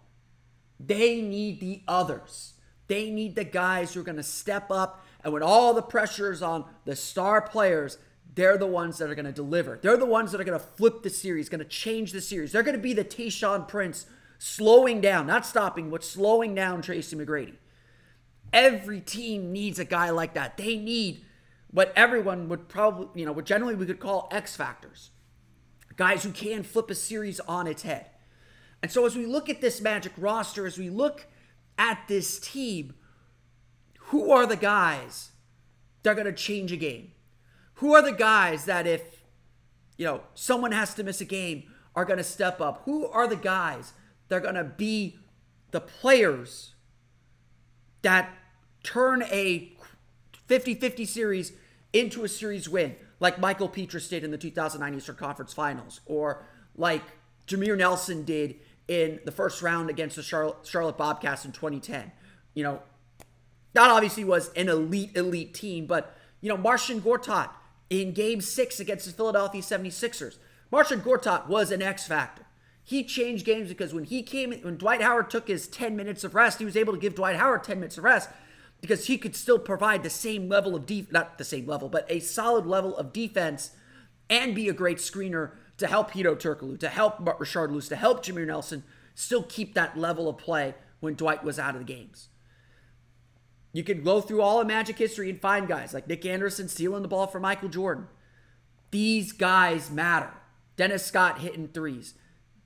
They 0.81 1.21
need 1.21 1.61
the 1.61 1.83
others. 1.87 2.55
They 2.87 3.11
need 3.11 3.37
the 3.37 3.45
guys 3.45 3.95
who 3.95 4.01
are 4.01 4.05
going 4.05 4.17
to 4.17 4.23
step 4.23 4.71
up. 4.71 5.05
And 5.23 5.33
when 5.33 5.43
all 5.43 5.75
the 5.75 5.83
pressure 5.83 6.33
is 6.33 6.43
on 6.43 6.65
the 6.85 6.97
star 6.97 7.41
players, 7.41 7.99
they're 8.35 8.59
the 8.59 8.67
ones 8.67 8.99
that 8.99 9.09
are 9.09 9.15
going 9.15 9.27
to 9.27 9.33
deliver. 9.33 9.79
They're 9.81 9.97
the 9.97 10.07
ones 10.07 10.33
that 10.33 10.41
are 10.41 10.45
going 10.45 10.59
to 10.59 10.67
flip 10.67 11.03
the 11.03 11.11
series, 11.11 11.49
going 11.49 11.61
to 11.61 11.65
change 11.65 12.13
the 12.13 12.21
series. 12.21 12.53
They're 12.53 12.63
going 12.63 12.77
to 12.77 12.83
be 12.83 12.93
the 12.93 13.05
Tayshaun 13.05 13.69
Prince 13.69 14.07
slowing 14.45 15.01
down, 15.01 15.27
not 15.27 15.47
stopping, 15.47 15.89
but 15.89 16.05
slowing 16.05 16.55
down 16.55 16.83
Tracy 16.83 17.17
McGrady. 17.17 17.55
Every 18.53 19.01
team 19.01 19.53
needs 19.53 19.79
a 19.79 19.87
guy 19.87 20.11
like 20.11 20.35
that. 20.35 20.59
They 20.59 20.77
need 20.77 21.25
what 21.71 21.95
everyone 21.97 22.51
would 22.51 22.69
probably, 22.69 23.09
you 23.19 23.25
know, 23.25 23.33
what 23.33 23.47
generally 23.47 23.75
we 23.75 23.87
could 23.87 23.99
call 23.99 24.29
X 24.31 24.55
factors. 24.55 25.13
Guys 25.97 26.25
who 26.25 26.31
can 26.31 26.63
flip 26.63 26.91
a 26.91 26.95
series 26.95 27.41
on 27.41 27.67
its 27.67 27.85
head. 27.85 28.11
And 28.83 28.93
so 28.93 29.07
as 29.07 29.17
we 29.17 29.25
look 29.25 29.49
at 29.49 29.63
this 29.63 29.81
Magic 29.81 30.13
roster, 30.19 30.67
as 30.67 30.77
we 30.77 30.91
look 30.91 31.27
at 31.79 32.07
this 32.07 32.39
team, 32.39 32.93
who 34.09 34.31
are 34.31 34.45
the 34.45 34.57
guys 34.57 35.31
that 36.03 36.11
are 36.11 36.15
going 36.15 36.27
to 36.27 36.33
change 36.33 36.71
a 36.71 36.77
game? 36.77 37.13
Who 37.77 37.95
are 37.95 38.03
the 38.03 38.13
guys 38.13 38.67
that 38.67 38.87
if, 38.87 39.23
you 39.97 40.05
know, 40.05 40.21
someone 40.35 40.73
has 40.73 40.93
to 40.95 41.03
miss 41.03 41.23
a 41.23 41.25
game 41.25 41.65
are 41.97 42.05
going 42.05 42.19
to 42.19 42.25
step 42.25 42.61
up? 42.61 42.83
Who 42.85 43.07
are 43.07 43.27
the 43.27 43.37
guys 43.37 43.95
they're 44.29 44.41
going 44.41 44.55
to 44.55 44.65
be 44.65 45.19
the 45.71 45.81
players 45.81 46.75
that 48.03 48.31
turn 48.83 49.23
a 49.25 49.73
50 50.47 50.75
50 50.75 51.05
series 51.05 51.53
into 51.93 52.25
a 52.25 52.29
series 52.29 52.69
win, 52.69 52.97
like 53.21 53.37
Mickael 53.37 53.73
Pietrus 53.73 54.09
did 54.09 54.25
in 54.25 54.31
the 54.31 54.39
2009 54.39 54.99
Eastern 54.99 55.17
Conference 55.17 55.53
Finals, 55.53 56.01
or 56.07 56.45
like 56.77 57.03
Jameer 57.47 57.77
Nelson 57.77 58.25
did 58.25 58.57
in 58.89 59.21
the 59.25 59.33
first 59.33 59.63
round 59.63 59.91
against 59.91 60.17
the 60.17 60.23
Charlotte, 60.23 60.99
Bobcats 60.99 61.45
in 61.45 61.53
2010. 61.53 62.13
You 62.55 62.65
know, 62.65 62.83
that 63.73 63.91
obviously 63.91 64.25
was 64.25 64.53
an 64.55 64.69
elite, 64.69 65.17
elite 65.17 65.55
team, 65.55 65.87
but, 65.87 66.17
you 66.41 66.49
know, 66.49 66.57
Marcin 66.57 67.01
Gortat 67.01 67.51
in 67.91 68.13
game 68.13 68.41
six 68.41 68.81
against 68.81 69.07
the 69.07 69.13
Philadelphia 69.13 69.63
76ers. 69.63 70.37
Marcin 70.71 71.01
Gortat 71.01 71.49
was 71.49 71.71
an 71.71 71.83
X 71.83 72.07
factor. 72.07 72.44
He 72.85 73.03
changed 73.03 73.47
games 73.47 73.71
because 73.71 73.95
when 73.95 74.05
he 74.05 74.23
came, 74.23 74.53
when 74.53 74.77
Dwight 74.77 75.01
Howard 75.01 75.31
took 75.31 75.49
his 75.49 75.67
10 75.67 75.97
minutes 75.97 76.23
of 76.23 76.35
rest, 76.35 76.59
he 76.59 76.67
was 76.67 76.77
able 76.77 76.93
to 76.93 76.99
give 76.99 77.15
Dwight 77.15 77.37
Howard 77.37 77.65
10 77.65 77.81
minutes 77.81 77.97
of 77.97 78.05
rest 78.05 78.29
because 78.83 79.07
he 79.07 79.17
could 79.17 79.35
still 79.35 79.59
provide 79.59 80.03
the 80.03 80.11
same 80.11 80.49
level 80.49 80.77
of 80.77 80.85
def, 80.85 81.11
not 81.11 81.39
the 81.39 81.45
same 81.45 81.67
level, 81.67 81.89
but 81.89 82.07
a 82.11 82.21
solid 82.21 82.67
level 82.67 82.95
of 82.99 83.13
defense 83.15 83.71
and 84.29 84.55
be 84.55 84.69
a 84.69 84.75
great 84.75 84.99
screener 84.99 85.53
to 85.79 85.87
help 85.87 86.13
Hedo 86.13 86.37
Turkoglu, 86.37 86.79
to 86.81 86.89
help 86.89 87.19
Rashard 87.25 87.71
Lewis, 87.71 87.89
to 87.89 87.97
help 87.97 88.25
Jameer 88.25 88.47
Nelson 88.47 88.85
still 89.15 89.43
keep 89.43 89.75
that 89.75 89.99
level 89.99 90.29
of 90.29 90.37
play 90.37 90.75
when 91.01 91.15
Dwight 91.15 91.43
was 91.43 91.59
out 91.59 91.75
of 91.75 91.87
the 91.87 91.93
games. 91.93 92.29
You 93.73 93.83
could 93.83 94.05
go 94.05 94.21
through 94.21 94.43
all 94.43 94.61
of 94.61 94.67
Magic 94.67 94.99
history 94.99 95.31
and 95.31 95.41
find 95.41 95.67
guys 95.67 95.95
like 95.95 96.07
Nick 96.07 96.25
Anderson 96.25 96.69
stealing 96.69 97.03
the 97.03 97.09
ball 97.09 97.27
from 97.27 97.43
Michael 97.43 97.69
Jordan. 97.69 98.07
These 98.91 99.33
guys 99.33 99.91
matter. 99.91 100.31
Dennis 100.77 101.05
Scott 101.05 101.41
hitting 101.41 101.69
threes. 101.69 102.15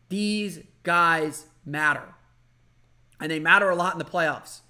These 0.09 0.61
guys 0.83 1.47
matter. 1.65 2.15
And 3.21 3.31
they 3.31 3.39
matter 3.39 3.69
a 3.69 3.77
lot 3.77 3.95
in 3.95 3.99
the 3.99 4.05
playoffs. 4.05 4.61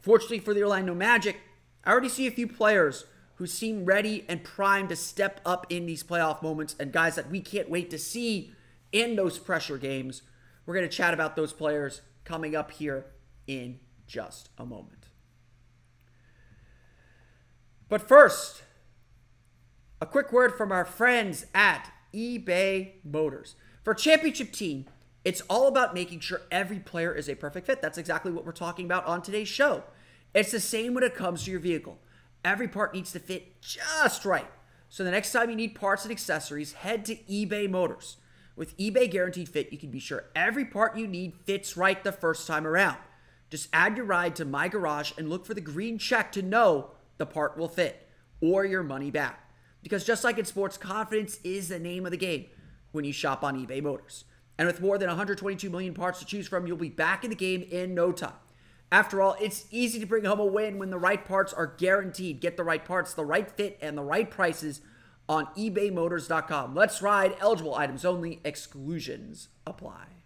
Fortunately 0.00 0.38
for 0.38 0.54
the 0.54 0.62
Orlando 0.62 0.94
Magic, 0.94 1.36
I 1.84 1.90
already 1.90 2.08
see 2.08 2.26
a 2.26 2.30
few 2.30 2.46
players 2.46 3.04
who 3.36 3.46
seem 3.46 3.84
ready 3.84 4.24
and 4.28 4.44
primed 4.44 4.90
to 4.90 4.96
step 4.96 5.40
up 5.46 5.66
in 5.70 5.86
these 5.86 6.02
playoff 6.02 6.42
moments 6.42 6.76
and 6.78 6.92
guys 6.92 7.14
that 7.14 7.30
we 7.30 7.40
can't 7.40 7.70
wait 7.70 7.90
to 7.90 7.98
see 7.98 8.52
in 8.92 9.16
those 9.16 9.38
pressure 9.38 9.78
games. 9.78 10.22
We're 10.66 10.74
going 10.74 10.88
to 10.88 10.94
chat 10.94 11.14
about 11.14 11.36
those 11.36 11.52
players 11.52 12.02
coming 12.24 12.54
up 12.54 12.70
here 12.70 13.06
in 13.46 13.80
just 14.06 14.50
a 14.58 14.66
moment. 14.66 15.06
But 17.88 18.06
first, 18.06 18.62
a 20.00 20.06
quick 20.06 20.32
word 20.32 20.54
from 20.54 20.70
our 20.70 20.84
friends 20.84 21.46
at 21.54 21.90
eBay 22.14 22.92
Motors. 23.04 23.56
For 23.82 23.94
championship 23.94 24.52
team, 24.52 24.86
it's 25.24 25.40
all 25.48 25.66
about 25.66 25.94
making 25.94 26.20
sure 26.20 26.42
every 26.50 26.78
player 26.78 27.14
is 27.14 27.28
a 27.28 27.34
perfect 27.34 27.66
fit. 27.66 27.80
That's 27.80 27.98
exactly 27.98 28.30
what 28.30 28.44
we're 28.44 28.52
talking 28.52 28.84
about 28.84 29.06
on 29.06 29.22
today's 29.22 29.48
show. 29.48 29.84
It's 30.34 30.52
the 30.52 30.60
same 30.60 30.94
when 30.94 31.02
it 31.02 31.14
comes 31.14 31.44
to 31.44 31.50
your 31.50 31.60
vehicle. 31.60 31.98
Every 32.44 32.68
part 32.68 32.94
needs 32.94 33.12
to 33.12 33.18
fit 33.18 33.60
just 33.62 34.24
right. 34.24 34.50
So 34.88 35.02
the 35.02 35.10
next 35.10 35.32
time 35.32 35.50
you 35.50 35.56
need 35.56 35.74
parts 35.74 36.04
and 36.04 36.12
accessories, 36.12 36.72
head 36.72 37.04
to 37.06 37.16
eBay 37.16 37.70
Motors. 37.70 38.16
With 38.54 38.76
eBay 38.76 39.10
Guaranteed 39.10 39.48
Fit, 39.48 39.72
you 39.72 39.78
can 39.78 39.90
be 39.90 39.98
sure 39.98 40.24
every 40.34 40.64
part 40.64 40.96
you 40.96 41.06
need 41.06 41.34
fits 41.44 41.76
right 41.76 42.02
the 42.02 42.12
first 42.12 42.46
time 42.46 42.66
around. 42.66 42.98
Just 43.48 43.68
add 43.72 43.96
your 43.96 44.06
ride 44.06 44.36
to 44.36 44.44
My 44.44 44.68
Garage 44.68 45.12
and 45.16 45.30
look 45.30 45.46
for 45.46 45.54
the 45.54 45.60
green 45.60 45.98
check 45.98 46.32
to 46.32 46.42
know 46.42 46.90
the 47.16 47.26
part 47.26 47.56
will 47.56 47.68
fit 47.68 48.08
or 48.40 48.64
your 48.64 48.82
money 48.82 49.10
back. 49.10 49.50
Because 49.82 50.04
just 50.04 50.24
like 50.24 50.38
in 50.38 50.44
sports, 50.44 50.76
confidence 50.76 51.38
is 51.42 51.68
the 51.68 51.78
name 51.78 52.04
of 52.04 52.10
the 52.10 52.18
game 52.18 52.46
when 52.92 53.04
you 53.04 53.12
shop 53.12 53.42
on 53.44 53.56
eBay 53.56 53.82
Motors. 53.82 54.24
And 54.58 54.66
with 54.66 54.80
more 54.80 54.98
than 54.98 55.08
122 55.08 55.70
million 55.70 55.94
parts 55.94 56.18
to 56.18 56.26
choose 56.26 56.46
from, 56.46 56.66
you'll 56.66 56.76
be 56.76 56.90
back 56.90 57.24
in 57.24 57.30
the 57.30 57.36
game 57.36 57.62
in 57.70 57.94
no 57.94 58.12
time. 58.12 58.34
After 58.92 59.22
all, 59.22 59.36
it's 59.40 59.66
easy 59.70 60.00
to 60.00 60.06
bring 60.06 60.24
home 60.24 60.40
a 60.40 60.44
win 60.44 60.78
when 60.78 60.90
the 60.90 60.98
right 60.98 61.24
parts 61.24 61.52
are 61.52 61.66
guaranteed. 61.66 62.40
Get 62.40 62.56
the 62.56 62.64
right 62.64 62.84
parts, 62.84 63.14
the 63.14 63.24
right 63.24 63.50
fit, 63.50 63.78
and 63.80 63.96
the 63.96 64.02
right 64.02 64.28
prices 64.28 64.80
on 65.28 65.46
ebaymotors.com. 65.56 66.74
Let's 66.74 67.00
ride. 67.00 67.36
Eligible 67.40 67.74
items 67.74 68.04
only. 68.04 68.40
Exclusions 68.44 69.48
apply. 69.66 70.19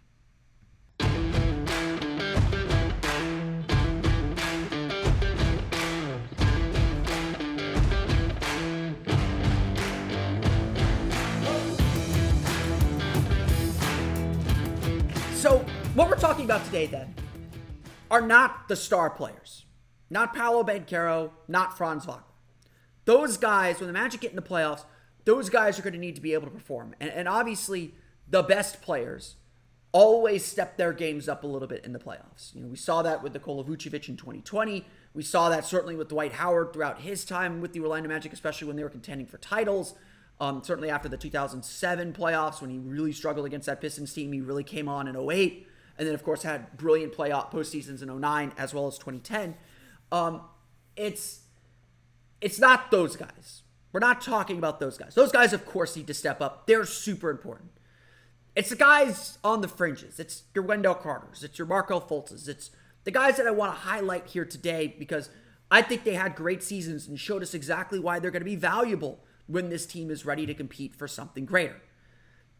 What 15.95 16.09
we're 16.09 16.17
talking 16.17 16.43
about 16.43 16.63
today 16.65 16.85
then 16.85 17.15
are 18.11 18.21
not 18.21 18.67
the 18.67 18.75
star 18.75 19.09
players. 19.09 19.63
Not 20.09 20.35
Paolo 20.35 20.63
Banchero, 20.63 21.31
not 21.47 21.77
Franz 21.77 22.05
Wagner. 22.05 22.23
Those 23.05 23.37
guys, 23.37 23.79
when 23.79 23.87
the 23.87 23.93
Magic 23.93 24.21
get 24.21 24.29
in 24.31 24.35
the 24.35 24.41
playoffs, 24.41 24.83
those 25.23 25.49
guys 25.49 25.79
are 25.79 25.81
going 25.81 25.93
to 25.93 25.99
need 25.99 26.15
to 26.15 26.21
be 26.21 26.33
able 26.33 26.47
to 26.47 26.53
perform. 26.53 26.93
And, 26.99 27.09
and 27.11 27.27
obviously, 27.27 27.95
the 28.27 28.43
best 28.43 28.81
players 28.81 29.35
always 29.93 30.43
step 30.43 30.75
their 30.75 30.91
games 30.91 31.29
up 31.29 31.45
a 31.45 31.47
little 31.47 31.67
bit 31.67 31.85
in 31.85 31.93
the 31.93 31.99
playoffs. 31.99 32.53
You 32.53 32.61
know, 32.61 32.67
we 32.67 32.75
saw 32.75 33.01
that 33.01 33.23
with 33.23 33.33
Nikola 33.33 33.63
Vucevic 33.63 34.09
in 34.09 34.17
2020. 34.17 34.85
We 35.13 35.23
saw 35.23 35.47
that 35.49 35.63
certainly 35.63 35.95
with 35.95 36.09
Dwight 36.09 36.33
Howard 36.33 36.73
throughout 36.73 37.01
his 37.01 37.23
time 37.23 37.61
with 37.61 37.71
the 37.71 37.79
Orlando 37.79 38.09
Magic, 38.09 38.33
especially 38.33 38.67
when 38.67 38.75
they 38.75 38.83
were 38.83 38.89
contending 38.89 39.27
for 39.27 39.37
titles. 39.37 39.95
Um, 40.41 40.61
certainly 40.61 40.89
after 40.89 41.07
the 41.07 41.15
2007 41.15 42.11
playoffs, 42.11 42.59
when 42.59 42.69
he 42.69 42.77
really 42.77 43.13
struggled 43.13 43.45
against 43.45 43.67
that 43.67 43.79
Pistons 43.79 44.13
team, 44.13 44.33
he 44.33 44.41
really 44.41 44.65
came 44.65 44.89
on 44.89 45.07
in 45.07 45.15
08. 45.15 45.69
And 45.97 46.07
then, 46.07 46.13
of 46.13 46.23
course, 46.23 46.43
had 46.43 46.75
brilliant 46.77 47.13
playoff 47.13 47.51
postseasons 47.51 48.01
in 48.01 48.19
09 48.19 48.53
as 48.57 48.73
well 48.73 48.87
as 48.87 48.97
2010. 48.97 49.55
Um, 50.11 50.41
it's 50.95 51.41
it's 52.41 52.59
not 52.59 52.91
those 52.91 53.15
guys. 53.15 53.63
We're 53.91 53.99
not 54.01 54.21
talking 54.21 54.57
about 54.57 54.79
those 54.79 54.97
guys. 54.97 55.15
Those 55.15 55.31
guys, 55.31 55.53
of 55.53 55.65
course, 55.65 55.95
need 55.95 56.07
to 56.07 56.13
step 56.13 56.41
up. 56.41 56.67
They're 56.67 56.85
super 56.85 57.29
important. 57.29 57.71
It's 58.55 58.69
the 58.69 58.75
guys 58.75 59.37
on 59.43 59.61
the 59.61 59.67
fringes. 59.67 60.19
It's 60.19 60.43
your 60.53 60.63
Wendell 60.63 60.95
Carters. 60.95 61.43
It's 61.43 61.57
your 61.57 61.67
Markelle 61.67 62.01
Fultzes. 62.01 62.47
It's 62.47 62.71
the 63.03 63.11
guys 63.11 63.37
that 63.37 63.47
I 63.47 63.51
want 63.51 63.73
to 63.73 63.79
highlight 63.79 64.27
here 64.27 64.45
today 64.45 64.93
because 64.99 65.29
I 65.71 65.81
think 65.81 66.03
they 66.03 66.15
had 66.15 66.35
great 66.35 66.61
seasons 66.63 67.07
and 67.07 67.19
showed 67.19 67.41
us 67.41 67.53
exactly 67.53 67.99
why 67.99 68.19
they're 68.19 68.31
going 68.31 68.41
to 68.41 68.45
be 68.45 68.55
valuable 68.55 69.19
when 69.47 69.69
this 69.69 69.85
team 69.85 70.09
is 70.09 70.25
ready 70.25 70.45
to 70.45 70.53
compete 70.53 70.95
for 70.95 71.07
something 71.07 71.45
greater. 71.45 71.81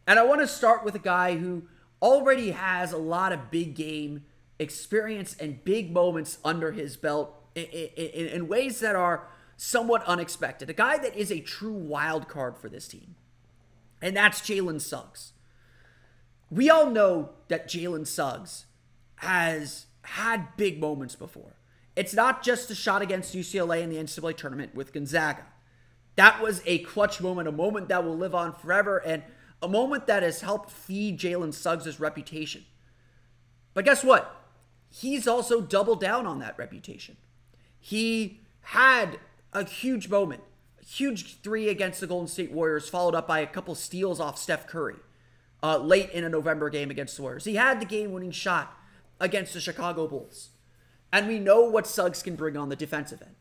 And 0.07 0.19
I 0.19 0.23
want 0.23 0.41
to 0.41 0.47
start 0.47 0.83
with 0.83 0.95
a 0.95 0.99
guy 0.99 1.37
who 1.37 1.63
already 2.05 2.51
has 2.51 2.93
a 2.93 2.97
lot 2.97 3.33
of 3.33 3.49
big 3.49 3.73
game 3.73 4.23
experience 4.59 5.35
and 5.39 5.63
big 5.63 5.91
moments 5.91 6.37
under 6.45 6.71
his 6.71 6.95
belt 6.95 7.33
in, 7.55 7.63
in, 7.65 8.27
in, 8.27 8.47
ways 8.47 8.79
that 8.79 8.95
are 8.95 9.27
somewhat 9.57 10.03
unexpected. 10.03 10.69
A 10.69 10.73
guy 10.73 10.99
that 10.99 11.15
is 11.15 11.31
a 11.31 11.39
true 11.39 11.73
wild 11.73 12.27
card 12.27 12.57
for 12.57 12.69
this 12.69 12.87
team, 12.87 13.15
and 14.03 14.15
that's 14.15 14.41
Jalen 14.41 14.81
Suggs. 14.81 15.33
We 16.51 16.69
all 16.69 16.91
know 16.91 17.31
that 17.47 17.67
Jalen 17.67 18.05
Suggs 18.05 18.67
has 19.15 19.87
had 20.03 20.55
big 20.57 20.79
moments 20.79 21.15
before. 21.15 21.55
It's 21.95 22.13
not 22.13 22.43
just 22.43 22.67
the 22.67 22.75
shot 22.75 23.01
against 23.01 23.35
UCLA 23.35 23.81
in 23.81 23.89
the 23.89 23.97
NCAA 23.97 24.37
tournament 24.37 24.75
with 24.75 24.93
Gonzaga. 24.93 25.45
That 26.17 26.39
was 26.39 26.61
a 26.65 26.79
clutch 26.79 27.19
moment, 27.19 27.47
a 27.47 27.51
moment 27.51 27.89
that 27.89 28.03
will 28.03 28.15
live 28.15 28.35
on 28.35 28.53
forever, 28.53 28.99
and 28.99 29.23
a 29.61 29.67
moment 29.67 30.07
that 30.07 30.23
has 30.23 30.41
helped 30.41 30.69
feed 30.69 31.19
Jalen 31.19 31.53
Suggs' 31.53 31.99
reputation. 31.99 32.65
But 33.73 33.85
guess 33.85 34.03
what? 34.03 34.43
He's 34.89 35.27
also 35.27 35.61
doubled 35.61 35.99
down 35.99 36.25
on 36.25 36.39
that 36.39 36.57
reputation. 36.57 37.17
He 37.79 38.39
had 38.61 39.19
a 39.53 39.65
huge 39.65 40.09
moment, 40.09 40.41
a 40.81 40.85
huge 40.85 41.41
three 41.41 41.69
against 41.69 41.99
the 41.99 42.07
Golden 42.07 42.27
State 42.27 42.51
Warriors, 42.51 42.89
followed 42.89 43.15
up 43.15 43.27
by 43.27 43.39
a 43.39 43.47
couple 43.47 43.75
steals 43.75 44.19
off 44.19 44.37
Steph 44.37 44.67
Curry 44.67 44.95
uh, 45.61 45.77
late 45.77 46.09
in 46.11 46.23
a 46.23 46.29
November 46.29 46.69
game 46.69 46.91
against 46.91 47.15
the 47.15 47.21
Warriors. 47.23 47.45
He 47.45 47.55
had 47.55 47.79
the 47.79 47.85
game 47.85 48.11
winning 48.11 48.31
shot 48.31 48.77
against 49.19 49.53
the 49.53 49.59
Chicago 49.59 50.07
Bulls. 50.07 50.49
And 51.11 51.27
we 51.27 51.39
know 51.39 51.61
what 51.61 51.87
Suggs 51.87 52.21
can 52.21 52.35
bring 52.35 52.57
on 52.57 52.69
the 52.69 52.75
defensive 52.75 53.21
end. 53.21 53.35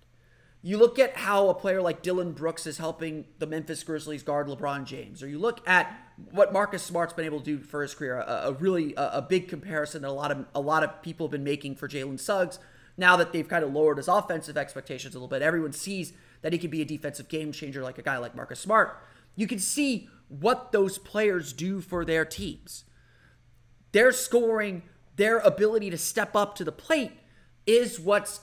You 0.66 0.78
look 0.78 0.99
at 0.99 1.14
how 1.14 1.50
a 1.50 1.54
player 1.54 1.83
like 1.83 2.00
Dillon 2.00 2.33
Brooks 2.33 2.66
is 2.66 2.78
helping 2.78 3.26
the 3.38 3.47
Memphis 3.47 3.83
Grizzlies 3.83 4.23
guard 4.23 4.47
LeBron 4.47 4.87
James, 4.87 5.23
or 5.23 5.28
you 5.28 5.38
look 5.38 5.61
at 5.68 5.94
what 6.30 6.54
Marcus 6.54 6.83
Smart's 6.83 7.12
been 7.12 7.26
able 7.26 7.40
to 7.40 7.44
do 7.44 7.59
for 7.59 7.83
his 7.83 7.94
career, 7.94 8.16
a, 8.16 8.44
a 8.47 8.52
really 8.52 8.94
a, 8.94 9.18
a, 9.18 9.23
big 9.23 9.47
comparison 9.47 10.00
that 10.00 10.09
a 10.09 10.11
lot 10.11 10.30
of 10.30 10.47
a 10.54 10.61
lot 10.62 10.83
of 10.83 11.02
people 11.02 11.26
have 11.26 11.33
been 11.33 11.44
making 11.44 11.76
for 11.76 11.87
Jalen 11.87 12.18
Suggs. 12.18 12.59
Now 12.97 13.14
that 13.16 13.35
they've 13.35 13.47
kind 13.47 13.62
of 13.62 13.75
lowered 13.75 13.99
his 13.99 14.09
offensive 14.09 14.56
expectations 14.56 15.14
a 15.14 15.18
little 15.18 15.28
bit, 15.28 15.42
everyone 15.42 15.75
sees 15.75 16.14
that 16.40 16.54
he 16.54 16.59
can 16.59 16.71
be 16.71 16.80
a 16.80 16.87
defensive 16.87 17.28
game 17.28 17.52
changer 17.52 17.83
like 17.83 17.99
a 17.99 18.02
guy 18.02 18.16
like 18.16 18.35
Marcus 18.35 18.59
Smart. 18.59 18.99
You 19.37 19.47
can 19.47 19.59
see 19.59 20.09
what 20.28 20.73
those 20.73 20.97
players 20.97 21.52
do 21.52 21.83
for 21.83 22.06
their 22.06 22.25
teams. 22.25 22.85
Their 23.92 24.12
scoring, 24.12 24.83
their 25.16 25.40
ability 25.40 25.90
to 25.90 25.99
step 25.99 26.35
up 26.35 26.54
to 26.56 26.64
the 26.64 26.73
plate 26.73 27.12
is 27.66 28.00
what's 28.00 28.40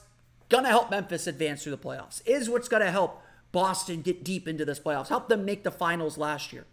going 0.52 0.64
to 0.64 0.70
help 0.70 0.90
Memphis 0.90 1.26
advance 1.26 1.62
through 1.62 1.72
the 1.72 1.78
playoffs, 1.78 2.20
is 2.26 2.48
what's 2.50 2.68
going 2.68 2.82
to 2.82 2.90
help 2.90 3.22
Boston 3.52 4.02
get 4.02 4.22
deep 4.22 4.46
into 4.46 4.66
this 4.66 4.78
playoffs, 4.78 5.08
help 5.08 5.28
them 5.28 5.46
make 5.46 5.64
the 5.64 5.70
finals 5.70 6.18
last 6.18 6.52
year. 6.52 6.66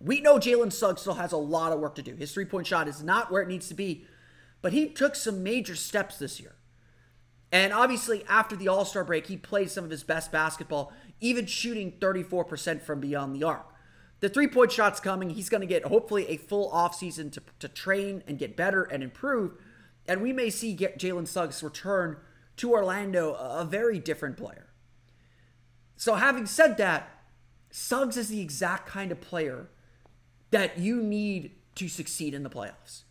We 0.00 0.20
know 0.20 0.38
Jalen 0.38 0.72
Suggs 0.72 1.00
still 1.00 1.14
has 1.14 1.32
a 1.32 1.36
lot 1.36 1.72
of 1.72 1.80
work 1.80 1.96
to 1.96 2.02
do. 2.02 2.14
His 2.14 2.32
three 2.32 2.44
point 2.44 2.68
shot 2.68 2.86
is 2.86 3.02
not 3.02 3.32
where 3.32 3.42
it 3.42 3.48
needs 3.48 3.68
to 3.68 3.74
be, 3.74 4.06
but 4.62 4.72
he 4.72 4.88
took 4.88 5.16
some 5.16 5.42
major 5.42 5.74
steps 5.74 6.18
this 6.18 6.38
year. 6.40 6.54
And 7.50 7.72
obviously, 7.72 8.24
after 8.28 8.54
the 8.54 8.68
All 8.68 8.84
Star 8.84 9.04
break, 9.04 9.26
he 9.26 9.36
played 9.36 9.70
some 9.70 9.84
of 9.84 9.90
his 9.90 10.04
best 10.04 10.30
basketball, 10.30 10.92
even 11.20 11.46
shooting 11.46 11.92
34% 11.98 12.80
from 12.80 13.00
beyond 13.00 13.34
the 13.34 13.44
arc. 13.44 13.72
The 14.20 14.28
three 14.28 14.46
point 14.46 14.70
shot's 14.70 15.00
coming. 15.00 15.30
He's 15.30 15.48
going 15.48 15.62
to 15.62 15.66
get 15.66 15.86
hopefully 15.86 16.28
a 16.28 16.36
full 16.36 16.70
offseason 16.70 17.32
to, 17.32 17.42
to 17.58 17.68
train 17.68 18.22
and 18.28 18.38
get 18.38 18.56
better 18.56 18.84
and 18.84 19.02
improve. 19.02 19.52
And 20.06 20.22
we 20.22 20.32
may 20.32 20.50
see 20.50 20.76
Jalen 20.76 21.26
Suggs 21.26 21.62
return 21.62 22.18
to 22.56 22.72
Orlando 22.72 23.34
a 23.34 23.64
very 23.64 23.98
different 23.98 24.36
player. 24.36 24.68
So, 25.96 26.14
having 26.14 26.46
said 26.46 26.76
that, 26.78 27.08
Suggs 27.70 28.16
is 28.16 28.28
the 28.28 28.40
exact 28.40 28.86
kind 28.86 29.10
of 29.10 29.20
player 29.20 29.68
that 30.50 30.78
you 30.78 31.02
need 31.02 31.52
to 31.74 31.88
succeed 31.88 32.34
in 32.34 32.42
the 32.42 32.50
playoffs. 32.50 33.02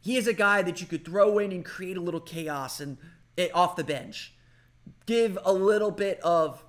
He 0.00 0.16
is 0.16 0.26
a 0.26 0.34
guy 0.34 0.62
that 0.62 0.80
you 0.80 0.86
could 0.86 1.04
throw 1.04 1.38
in 1.38 1.52
and 1.52 1.64
create 1.64 1.96
a 1.96 2.00
little 2.00 2.20
chaos 2.20 2.80
and 2.80 2.98
it, 3.36 3.50
eh, 3.50 3.54
off 3.54 3.76
the 3.76 3.84
bench. 3.84 4.34
Give 5.06 5.38
a 5.44 5.52
little 5.52 5.90
bit 5.90 6.20
of 6.20 6.64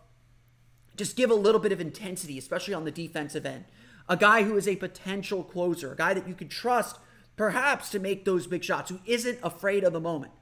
just 0.95 1.15
give 1.15 1.31
a 1.31 1.35
little 1.35 1.59
bit 1.59 1.71
of 1.71 1.81
intensity, 1.81 2.37
especially 2.37 2.73
on 2.73 2.85
the 2.85 2.91
defensive 2.91 3.45
end. 3.45 3.65
A 4.07 4.15
guy 4.15 4.43
who 4.43 4.55
is 4.57 4.67
a 4.67 4.75
potential 4.75 5.43
closer, 5.43 5.93
a 5.93 5.95
guy 5.95 6.13
that 6.13 6.27
you 6.27 6.35
could 6.35 6.51
trust 6.51 6.97
perhaps 7.35 7.89
to 7.89 7.99
make 7.99 8.25
those 8.25 8.45
big 8.45 8.63
shots, 8.63 8.91
who 8.91 8.99
isn't 9.05 9.39
afraid 9.41 9.83
of 9.83 9.93
the 9.93 9.99
moment. 9.99 10.33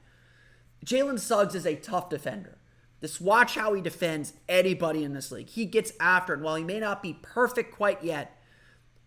Jalen 0.84 1.18
Suggs 1.18 1.54
is 1.54 1.66
a 1.66 1.76
tough 1.76 2.08
defender. 2.08 2.58
Just 3.00 3.20
watch 3.20 3.56
how 3.56 3.74
he 3.74 3.80
defends 3.80 4.32
anybody 4.48 5.02
in 5.02 5.12
this 5.12 5.32
league. 5.32 5.48
He 5.48 5.66
gets 5.66 5.92
after, 5.98 6.34
and 6.34 6.42
while 6.42 6.54
he 6.54 6.64
may 6.64 6.78
not 6.78 7.02
be 7.02 7.18
perfect 7.20 7.74
quite 7.74 8.02
yet, 8.04 8.38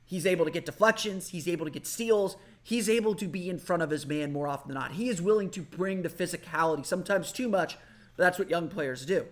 he's 0.05 0.25
able 0.25 0.45
to 0.45 0.51
get 0.51 0.65
deflections, 0.65 1.29
he's 1.29 1.47
able 1.47 1.65
to 1.65 1.71
get 1.71 1.87
steals, 1.87 2.35
he's 2.61 2.89
able 2.89 3.15
to 3.15 3.27
be 3.27 3.49
in 3.49 3.57
front 3.57 3.83
of 3.83 3.89
his 3.89 4.05
man 4.05 4.33
more 4.33 4.47
often 4.47 4.69
than 4.69 4.75
not. 4.75 4.93
He 4.93 5.07
is 5.07 5.21
willing 5.21 5.49
to 5.51 5.61
bring 5.61 6.01
the 6.01 6.09
physicality, 6.09 6.85
sometimes 6.85 7.31
too 7.31 7.47
much, 7.47 7.77
but 8.17 8.23
that's 8.23 8.37
what 8.37 8.49
young 8.49 8.67
players 8.67 9.05
do. 9.05 9.27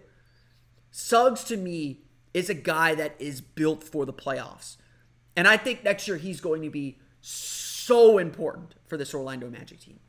Suggs 0.91 1.43
to 1.45 1.57
me 1.57 2.03
is 2.33 2.49
a 2.49 2.53
guy 2.53 2.95
that 2.95 3.15
is 3.19 3.41
built 3.41 3.83
for 3.83 4.05
the 4.05 4.13
playoffs. 4.13 4.77
And 5.35 5.47
I 5.47 5.57
think 5.57 5.83
next 5.83 6.07
year 6.07 6.17
he's 6.17 6.39
going 6.39 6.61
to 6.61 6.69
be 6.69 6.99
so 7.19 8.17
important 8.17 8.75
for 8.85 8.97
this 8.97 9.13
Orlando 9.13 9.49
Magic 9.49 9.79
team. 9.79 9.99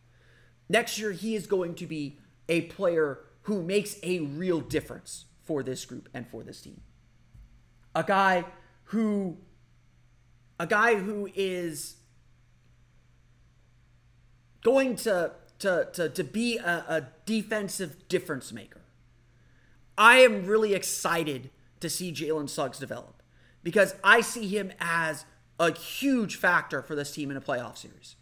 Next 0.69 0.99
year 0.99 1.12
he 1.12 1.35
is 1.35 1.47
going 1.47 1.75
to 1.76 1.87
be 1.87 2.19
a 2.48 2.62
player 2.62 3.20
who 3.42 3.62
makes 3.62 3.96
a 4.02 4.20
real 4.20 4.60
difference 4.60 5.26
for 5.42 5.62
this 5.62 5.84
group 5.84 6.08
and 6.14 6.26
for 6.26 6.42
this 6.42 6.60
team. 6.60 6.80
A 7.94 8.02
guy 8.02 8.44
who 8.84 9.38
a 10.58 10.66
guy 10.66 10.96
who 10.96 11.28
is 11.34 11.96
going 14.62 14.96
to 14.96 15.32
to 15.60 15.88
to, 15.92 16.08
to 16.08 16.24
be 16.24 16.58
a, 16.58 16.84
a 16.88 17.08
defensive 17.26 18.08
difference 18.08 18.52
maker. 18.52 18.80
I 19.96 20.18
am 20.18 20.46
really 20.46 20.74
excited 20.74 21.50
to 21.80 21.88
see 21.88 22.12
Jalen 22.12 22.48
Suggs 22.48 22.78
develop 22.78 23.22
because 23.62 23.94
I 24.02 24.20
see 24.20 24.48
him 24.48 24.72
as 24.80 25.24
a 25.60 25.72
huge 25.72 26.36
factor 26.36 26.82
for 26.82 26.94
this 26.96 27.12
team 27.12 27.30
in 27.30 27.36
a 27.36 27.40
playoff 27.40 27.78
series. 27.78 28.16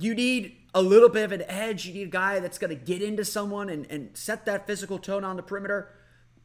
You 0.00 0.14
need 0.14 0.56
a 0.74 0.82
little 0.82 1.08
bit 1.08 1.24
of 1.24 1.32
an 1.32 1.44
edge. 1.46 1.86
You 1.86 1.94
need 1.94 2.08
a 2.08 2.10
guy 2.10 2.40
that's 2.40 2.58
going 2.58 2.76
to 2.76 2.84
get 2.84 3.02
into 3.02 3.24
someone 3.24 3.68
and, 3.68 3.86
and 3.90 4.16
set 4.16 4.46
that 4.46 4.66
physical 4.66 4.98
tone 4.98 5.24
on 5.24 5.36
the 5.36 5.42
perimeter. 5.42 5.90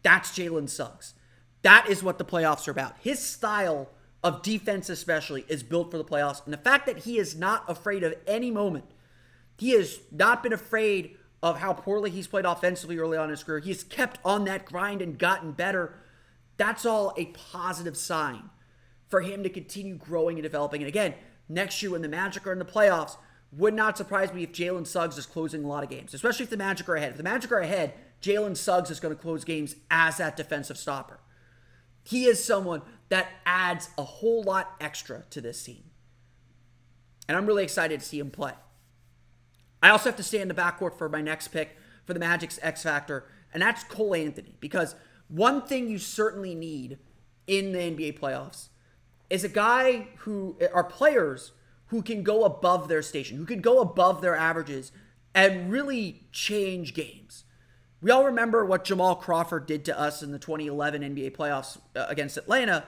That's 0.04 0.32
Jalen 0.32 0.70
Suggs. 0.70 1.14
That 1.62 1.90
is 1.90 2.04
what 2.04 2.18
the 2.18 2.26
playoffs 2.26 2.68
are 2.68 2.72
about. 2.72 2.96
His 3.00 3.20
style 3.20 3.90
of 4.24 4.42
defense, 4.42 4.90
especially, 4.90 5.46
is 5.48 5.64
built 5.64 5.90
for 5.90 5.98
the 5.98 6.04
playoffs. 6.04 6.44
And 6.44 6.54
the 6.54 6.58
fact 6.58 6.86
that 6.86 7.00
he 7.00 7.18
is 7.18 7.36
not 7.36 7.64
afraid 7.68 8.04
of 8.04 8.14
any 8.28 8.52
moment, 8.52 8.86
he 9.58 9.72
has 9.72 10.00
not 10.12 10.44
been 10.44 10.54
afraid 10.54 11.16
of 11.42 11.60
how 11.60 11.74
poorly 11.74 12.10
he's 12.10 12.28
played 12.28 12.46
offensively 12.46 12.98
early 12.98 13.18
on 13.18 13.26
in 13.26 13.30
his 13.32 13.44
career. 13.44 13.60
He's 13.60 13.84
kept 13.84 14.20
on 14.26 14.46
that 14.46 14.66
grind 14.66 15.02
and 15.02 15.18
gotten 15.18 15.52
better. 15.52 15.96
That's 16.58 16.86
all 16.86 17.14
a 17.18 17.26
positive 17.26 17.96
sign 17.96 18.50
for 19.08 19.22
him 19.22 19.44
to 19.44 19.50
continue 19.50 19.96
growing 19.96 20.38
and 20.38 20.44
developing. 20.44 20.82
And 20.82 20.88
again, 20.88 21.14
next 21.48 21.82
year 21.82 21.92
when 21.92 22.02
the 22.02 22.10
Magic 22.10 22.48
are 22.48 22.52
in 22.52 22.60
the 22.60 22.66
playoffs, 22.66 23.18
would 23.58 23.74
not 23.74 23.98
surprise 23.98 24.34
me 24.34 24.44
if 24.44 24.52
Jalen 24.52 24.86
Suggs 24.86 25.18
is 25.18 25.26
closing 25.26 25.64
a 25.64 25.68
lot 25.68 25.84
of 25.84 25.90
games, 25.90 26.14
especially 26.14 26.44
if 26.44 26.50
the 26.50 26.58
Magic 26.58 26.90
are 26.90 26.96
ahead. 26.96 27.12
If 27.12 27.18
the 27.18 27.24
Magic 27.24 27.52
are 27.52 27.60
ahead, 27.60 27.94
Jalen 28.22 28.58
Suggs 28.58 28.90
is 28.90 29.00
going 29.00 29.16
to 29.16 29.22
close 29.22 29.44
games 29.44 29.76
as 29.90 30.18
that 30.18 30.36
defensive 30.36 30.78
stopper. 30.78 31.20
He 32.04 32.26
is 32.26 32.44
someone 32.44 32.82
that 33.10 33.28
adds 33.46 33.90
a 33.98 34.04
whole 34.04 34.44
lot 34.44 34.76
extra 34.80 35.24
to 35.30 35.42
this 35.42 35.64
team. 35.64 35.84
And 37.28 37.38
I'm 37.38 37.46
really 37.46 37.64
excited 37.64 38.00
to 38.00 38.06
see 38.06 38.20
him 38.20 38.30
play. 38.30 38.54
I 39.82 39.90
also 39.90 40.10
have 40.10 40.18
to 40.18 40.24
stay 40.24 40.42
in 40.42 40.48
the 40.48 40.54
backcourt 40.54 40.98
for 40.98 41.10
my 41.10 41.22
next 41.22 41.50
pick 41.50 41.78
for 42.06 42.14
the 42.14 42.20
Magic's 42.20 42.60
X 42.62 42.84
Factor, 42.84 43.26
and 43.54 43.62
that's 43.62 43.84
Cole 43.84 44.16
Anthony. 44.16 44.56
Because 44.60 44.96
one 45.28 45.62
thing 45.62 45.88
you 45.88 45.98
certainly 45.98 46.56
need 46.56 47.00
in 47.48 47.72
the 47.72 47.80
NBA 47.80 48.20
playoffs 48.20 48.70
is 49.30 49.44
a 49.44 49.50
guy 49.50 50.08
who 50.18 50.58
are 50.74 50.84
players 50.84 51.52
who 51.88 52.02
can 52.02 52.24
go 52.24 52.44
above 52.44 52.88
their 52.88 53.02
station, 53.02 53.38
who 53.38 53.46
can 53.46 53.62
go 53.62 53.80
above 53.80 54.22
their 54.22 54.36
averages 54.36 54.92
and 55.34 55.72
really 55.72 56.28
change 56.32 56.94
games. 56.94 57.44
We 58.02 58.12
all 58.12 58.26
remember 58.26 58.66
what 58.66 58.84
Jamal 58.84 59.16
Crawford 59.16 59.66
did 59.66 59.86
to 59.86 60.00
us 60.00 60.22
in 60.22 60.32
the 60.32 60.40
2011 60.40 61.02
NBA 61.02 61.36
playoffs 61.36 61.78
uh, 61.96 62.06
against 62.08 62.38
Atlanta. 62.38 62.84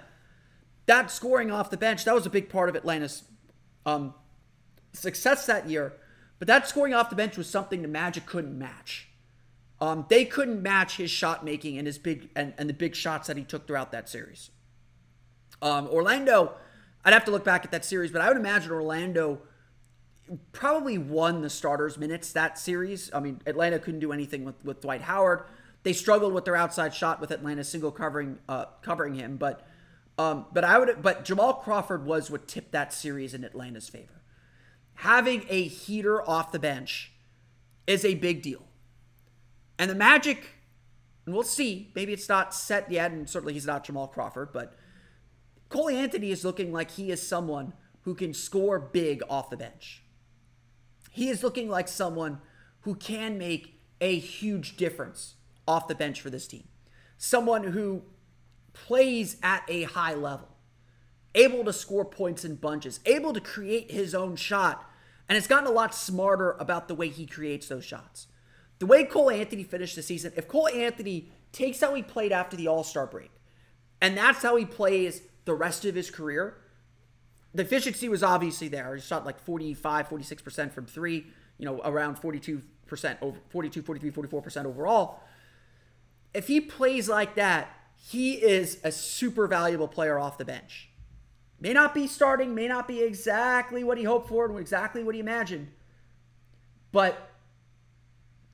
That 0.85 1.11
scoring 1.11 1.51
off 1.51 1.69
the 1.69 1.77
bench, 1.77 2.05
that 2.05 2.15
was 2.15 2.25
a 2.25 2.29
big 2.29 2.49
part 2.49 2.69
of 2.69 2.75
Atlanta's 2.75 3.23
um, 3.85 4.13
success 4.93 5.45
that 5.45 5.69
year. 5.69 5.93
But 6.39 6.47
that 6.47 6.67
scoring 6.67 6.93
off 6.93 7.09
the 7.09 7.15
bench 7.15 7.37
was 7.37 7.49
something 7.49 7.81
the 7.81 7.87
Magic 7.87 8.25
couldn't 8.25 8.57
match. 8.57 9.09
Um, 9.79 10.05
they 10.09 10.25
couldn't 10.25 10.61
match 10.61 10.97
his 10.97 11.11
shot 11.11 11.45
making 11.45 11.77
and 11.77 11.85
his 11.85 11.97
big 11.97 12.29
and, 12.35 12.53
and 12.57 12.67
the 12.69 12.73
big 12.73 12.95
shots 12.95 13.27
that 13.27 13.37
he 13.37 13.43
took 13.43 13.67
throughout 13.67 13.91
that 13.91 14.09
series. 14.09 14.49
Um, 15.61 15.87
Orlando 15.87 16.53
I'd 17.05 17.13
have 17.13 17.25
to 17.25 17.31
look 17.31 17.43
back 17.43 17.63
at 17.63 17.71
that 17.71 17.85
series, 17.85 18.11
but 18.11 18.21
I 18.21 18.27
would 18.27 18.37
imagine 18.37 18.71
Orlando 18.71 19.41
probably 20.51 20.97
won 20.97 21.41
the 21.41 21.49
starters 21.49 21.97
minutes 21.97 22.33
that 22.33 22.57
series. 22.57 23.09
I 23.13 23.19
mean, 23.19 23.41
Atlanta 23.45 23.79
couldn't 23.79 24.01
do 24.01 24.11
anything 24.11 24.43
with, 24.43 24.63
with 24.63 24.81
Dwight 24.81 25.01
Howard. 25.01 25.43
They 25.83 25.93
struggled 25.93 26.33
with 26.33 26.45
their 26.45 26.55
outside 26.55 26.93
shot 26.93 27.21
with 27.21 27.31
Atlanta 27.31 27.63
single 27.63 27.91
covering 27.91 28.39
uh, 28.49 28.65
covering 28.81 29.15
him, 29.15 29.37
but 29.37 29.65
um, 30.17 30.45
but 30.51 30.63
I 30.63 30.79
would 30.79 31.01
but 31.01 31.23
Jamal 31.23 31.53
Crawford 31.53 32.05
was 32.05 32.29
what 32.29 32.47
tipped 32.47 32.71
that 32.73 32.91
series 32.93 33.33
in 33.33 33.43
Atlanta's 33.43 33.87
favor. 33.87 34.21
Having 34.95 35.45
a 35.47 35.63
heater 35.63 36.27
off 36.27 36.51
the 36.51 36.59
bench 36.59 37.13
is 37.85 38.03
a 38.03 38.15
big 38.15 38.41
deal. 38.41 38.63
And 39.79 39.89
the 39.89 39.95
Magic, 39.95 40.55
and 41.25 41.35
we'll 41.35 41.43
see, 41.43 41.91
maybe 41.95 42.13
it's 42.13 42.27
not 42.27 42.53
set 42.53 42.91
yet, 42.91 43.11
and 43.11 43.29
certainly 43.29 43.53
he's 43.53 43.67
not 43.67 43.83
Jamal 43.83 44.07
Crawford, 44.07 44.49
but 44.51 44.75
Cole 45.69 45.89
Anthony 45.89 46.31
is 46.31 46.45
looking 46.45 46.71
like 46.71 46.91
he 46.91 47.11
is 47.11 47.25
someone 47.25 47.73
who 48.03 48.15
can 48.15 48.33
score 48.33 48.79
big 48.79 49.21
off 49.29 49.49
the 49.49 49.57
bench. 49.57 50.03
He 51.11 51.29
is 51.29 51.43
looking 51.43 51.69
like 51.69 51.87
someone 51.87 52.39
who 52.81 52.95
can 52.95 53.37
make 53.37 53.81
a 53.99 54.17
huge 54.17 54.77
difference 54.77 55.35
off 55.67 55.87
the 55.87 55.95
bench 55.95 56.21
for 56.21 56.29
this 56.29 56.47
team. 56.47 56.67
Someone 57.17 57.65
who 57.65 58.03
plays 58.73 59.37
at 59.41 59.63
a 59.67 59.83
high 59.83 60.13
level, 60.13 60.49
able 61.35 61.65
to 61.65 61.73
score 61.73 62.05
points 62.05 62.45
in 62.45 62.55
bunches, 62.55 62.99
able 63.05 63.33
to 63.33 63.41
create 63.41 63.91
his 63.91 64.15
own 64.15 64.35
shot, 64.35 64.89
and 65.27 65.35
has 65.35 65.47
gotten 65.47 65.67
a 65.67 65.71
lot 65.71 65.93
smarter 65.93 66.55
about 66.59 66.87
the 66.87 66.95
way 66.95 67.09
he 67.09 67.25
creates 67.25 67.67
those 67.67 67.83
shots. 67.83 68.27
The 68.79 68.85
way 68.85 69.03
Cole 69.03 69.31
Anthony 69.31 69.63
finished 69.63 69.95
the 69.95 70.03
season, 70.03 70.31
if 70.37 70.47
Cole 70.47 70.69
Anthony 70.69 71.31
takes 71.51 71.81
how 71.81 71.93
he 71.95 72.03
played 72.03 72.31
after 72.31 72.55
the 72.55 72.67
All 72.67 72.83
Star 72.83 73.07
break, 73.07 73.31
and 73.99 74.15
that's 74.15 74.43
how 74.43 74.55
he 74.55 74.65
plays 74.65 75.23
the 75.47 75.55
rest 75.55 75.85
of 75.85 75.95
his 75.95 76.11
career, 76.11 76.57
the 77.53 77.63
efficiency 77.63 78.09
was 78.09 78.21
obviously 78.21 78.67
there. 78.67 78.93
He 78.93 79.01
shot 79.01 79.25
like 79.25 79.39
45, 79.39 80.09
46% 80.09 80.73
from 80.73 80.85
three, 80.85 81.25
you 81.57 81.65
know, 81.65 81.81
around 81.85 82.21
42%, 82.21 82.61
over 83.21 83.39
42, 83.49 83.81
43, 83.81 84.11
44% 84.11 84.65
overall. 84.65 85.21
If 86.33 86.47
he 86.47 86.59
plays 86.59 87.07
like 87.07 87.35
that, 87.35 87.69
he 87.95 88.33
is 88.33 88.79
a 88.83 88.91
super 88.91 89.47
valuable 89.47 89.87
player 89.87 90.19
off 90.19 90.37
the 90.37 90.43
bench. 90.43 90.89
May 91.61 91.71
not 91.71 91.95
be 91.95 92.07
starting, 92.07 92.53
may 92.53 92.67
not 92.67 92.85
be 92.85 93.01
exactly 93.01 93.85
what 93.85 93.97
he 93.97 94.03
hoped 94.03 94.27
for 94.27 94.45
and 94.45 94.59
exactly 94.59 95.01
what 95.01 95.15
he 95.15 95.21
imagined, 95.21 95.69
but 96.91 97.31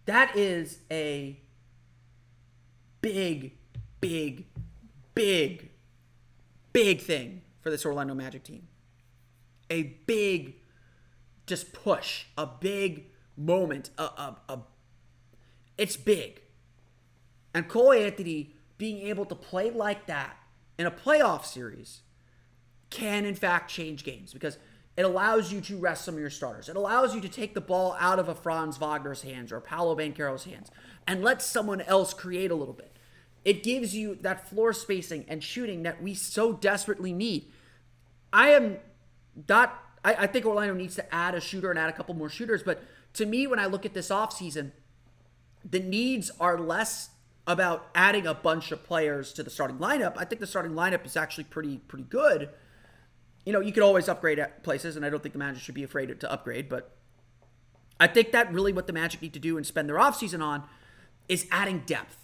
that 0.05 0.37
is 0.37 0.77
a 0.91 1.39
big, 3.01 3.57
big, 3.99 4.45
big 5.15 5.72
big 6.73 7.01
thing 7.01 7.41
for 7.61 7.69
this 7.69 7.85
Orlando 7.85 8.13
Magic 8.13 8.43
team. 8.43 8.67
A 9.69 9.83
big, 10.05 10.55
just 11.47 11.71
push, 11.71 12.25
a 12.37 12.45
big 12.45 13.05
moment. 13.37 13.91
A, 13.97 14.03
a, 14.03 14.37
a, 14.49 14.59
it's 15.77 15.95
big. 15.95 16.41
And 17.53 17.67
Cole 17.67 17.93
Anthony 17.93 18.55
being 18.77 19.07
able 19.07 19.25
to 19.25 19.35
play 19.35 19.71
like 19.71 20.07
that 20.07 20.35
in 20.77 20.85
a 20.85 20.91
playoff 20.91 21.45
series 21.45 22.01
can, 22.89 23.25
in 23.25 23.35
fact, 23.35 23.69
change 23.69 24.03
games 24.03 24.33
because 24.33 24.57
it 24.95 25.05
allows 25.05 25.51
you 25.51 25.61
to 25.61 25.77
rest 25.77 26.05
some 26.05 26.15
of 26.15 26.19
your 26.19 26.29
starters. 26.29 26.69
It 26.69 26.75
allows 26.75 27.15
you 27.15 27.21
to 27.21 27.29
take 27.29 27.53
the 27.53 27.61
ball 27.61 27.95
out 27.99 28.19
of 28.19 28.29
a 28.29 28.35
Franz 28.35 28.77
Wagner's 28.77 29.23
hands 29.23 29.51
or 29.51 29.59
Paolo 29.59 29.95
Banchero's 29.95 30.43
hands 30.43 30.69
and 31.07 31.23
let 31.23 31.41
someone 31.41 31.81
else 31.81 32.13
create 32.13 32.51
a 32.51 32.55
little 32.55 32.73
bit. 32.73 32.92
It 33.45 33.63
gives 33.63 33.93
you 33.95 34.15
that 34.21 34.47
floor 34.49 34.73
spacing 34.73 35.25
and 35.27 35.43
shooting 35.43 35.83
that 35.83 36.01
we 36.01 36.13
so 36.13 36.53
desperately 36.53 37.11
need. 37.11 37.51
I 38.31 38.49
am 38.49 38.77
not, 39.49 39.77
I, 40.03 40.13
I 40.15 40.27
think 40.27 40.45
Orlando 40.45 40.73
needs 40.73 40.95
to 40.95 41.13
add 41.13 41.35
a 41.35 41.41
shooter 41.41 41.69
and 41.69 41.77
add 41.77 41.89
a 41.89 41.93
couple 41.93 42.15
more 42.15 42.29
shooters. 42.29 42.63
But 42.63 42.83
to 43.13 43.25
me, 43.25 43.45
when 43.47 43.59
I 43.59 43.65
look 43.65 43.85
at 43.85 43.93
this 43.93 44.09
offseason, 44.09 44.71
the 45.69 45.79
needs 45.79 46.31
are 46.39 46.57
less 46.57 47.09
about 47.45 47.89
adding 47.93 48.25
a 48.25 48.33
bunch 48.33 48.71
of 48.71 48.83
players 48.83 49.33
to 49.33 49.43
the 49.43 49.49
starting 49.49 49.77
lineup. 49.77 50.13
I 50.17 50.25
think 50.25 50.39
the 50.39 50.47
starting 50.47 50.73
lineup 50.73 51.05
is 51.05 51.17
actually 51.17 51.43
pretty 51.45 51.77
pretty 51.77 52.05
good. 52.05 52.49
You 53.45 53.51
know, 53.51 53.59
you 53.59 53.73
could 53.73 53.83
always 53.83 54.07
upgrade 54.07 54.39
at 54.39 54.63
places, 54.63 54.95
and 54.95 55.05
I 55.05 55.09
don't 55.09 55.21
think 55.21 55.33
the 55.33 55.39
Magic 55.39 55.61
should 55.61 55.75
be 55.75 55.83
afraid 55.83 56.17
to 56.17 56.31
upgrade. 56.31 56.69
But 56.69 56.95
I 57.99 58.07
think 58.07 58.31
that 58.31 58.53
really 58.53 58.71
what 58.71 58.87
the 58.87 58.93
Magic 58.93 59.21
need 59.21 59.33
to 59.33 59.39
do 59.39 59.57
and 59.57 59.65
spend 59.65 59.89
their 59.89 59.97
offseason 59.97 60.41
on 60.41 60.63
is 61.27 61.45
adding 61.51 61.79
depth. 61.85 62.22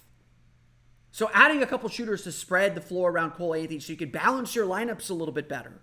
So 1.12 1.30
adding 1.34 1.62
a 1.62 1.66
couple 1.66 1.88
shooters 1.88 2.22
to 2.24 2.32
spread 2.32 2.74
the 2.74 2.80
floor 2.80 3.10
around 3.10 3.32
Cole 3.32 3.54
Anthony 3.54 3.80
so 3.80 3.92
you 3.92 3.98
could 3.98 4.12
balance 4.12 4.54
your 4.54 4.66
lineups 4.66 5.10
a 5.10 5.14
little 5.14 5.34
bit 5.34 5.48
better. 5.48 5.80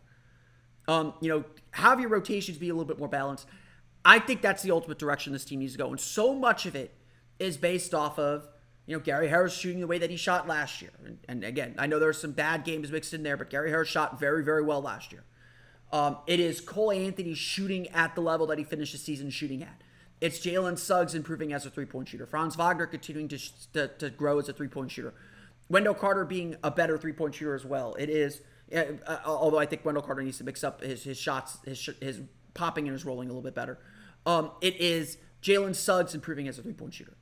Um, 0.87 1.13
you 1.19 1.29
know, 1.29 1.43
have 1.71 1.99
your 1.99 2.09
rotations 2.09 2.57
be 2.57 2.69
a 2.69 2.73
little 2.73 2.87
bit 2.87 2.97
more 2.97 3.09
balanced. 3.09 3.47
I 4.05 4.19
think 4.19 4.41
that's 4.41 4.63
the 4.63 4.71
ultimate 4.71 4.99
direction 4.99 5.33
this 5.33 5.43
team 5.43 5.59
needs 5.59 5.73
to 5.73 5.77
go. 5.77 5.89
And 5.89 5.99
so 5.99 6.33
much 6.33 6.65
of 6.65 6.75
it 6.75 6.95
is 7.39 7.57
based 7.57 7.93
off 7.93 8.17
of, 8.17 8.47
you 8.85 8.95
know, 8.95 9.01
Gary 9.01 9.27
Harris 9.27 9.53
shooting 9.53 9.81
the 9.81 9.87
way 9.87 9.97
that 9.97 10.09
he 10.09 10.15
shot 10.15 10.47
last 10.47 10.81
year. 10.81 10.91
And, 11.03 11.17
and 11.27 11.43
again, 11.43 11.75
I 11.77 11.87
know 11.87 11.99
there's 11.99 12.21
some 12.21 12.31
bad 12.31 12.63
games 12.63 12.89
mixed 12.89 13.13
in 13.13 13.23
there, 13.23 13.35
but 13.35 13.49
Gary 13.49 13.69
Harris 13.69 13.89
shot 13.89 14.17
very, 14.17 14.45
very 14.45 14.63
well 14.63 14.81
last 14.81 15.11
year. 15.11 15.25
Um, 15.91 16.17
it 16.25 16.39
is 16.39 16.61
Cole 16.61 16.91
Anthony 16.91 17.33
shooting 17.33 17.89
at 17.89 18.15
the 18.15 18.21
level 18.21 18.47
that 18.47 18.57
he 18.57 18.63
finished 18.63 18.93
the 18.93 18.97
season 18.97 19.29
shooting 19.29 19.61
at. 19.61 19.81
It's 20.19 20.39
Jalen 20.39 20.79
Suggs 20.79 21.13
improving 21.13 21.53
as 21.53 21.65
a 21.65 21.69
three 21.69 21.85
point 21.85 22.07
shooter. 22.07 22.25
Franz 22.25 22.55
Wagner 22.55 22.87
continuing 22.87 23.27
to, 23.29 23.39
to, 23.73 23.87
to 23.87 24.09
grow 24.09 24.39
as 24.39 24.49
a 24.49 24.53
three 24.53 24.67
point 24.67 24.91
shooter. 24.91 25.13
Wendell 25.69 25.93
Carter 25.93 26.25
being 26.25 26.55
a 26.63 26.71
better 26.71 26.97
three 26.97 27.13
point 27.13 27.35
shooter 27.35 27.53
as 27.53 27.65
well. 27.65 27.95
It 27.95 28.09
is, 28.09 28.41
uh, 28.75 28.83
uh, 29.05 29.19
although 29.25 29.59
I 29.59 29.65
think 29.65 29.85
Wendell 29.85 30.03
Carter 30.03 30.23
needs 30.23 30.37
to 30.39 30.43
mix 30.43 30.63
up 30.63 30.81
his, 30.81 31.03
his 31.03 31.17
shots, 31.17 31.57
his, 31.65 31.89
his 32.01 32.21
popping 32.53 32.87
and 32.87 32.93
his 32.93 33.05
rolling 33.05 33.29
a 33.29 33.31
little 33.31 33.43
bit 33.43 33.55
better. 33.55 33.77
Um, 34.25 34.51
it 34.61 34.75
is 34.77 35.17
Jalen 35.41 35.75
Suggs 35.75 36.15
improving 36.15 36.47
as 36.47 36.57
a 36.57 36.63
three 36.63 36.73
point 36.73 36.93
shooter. 36.93 37.15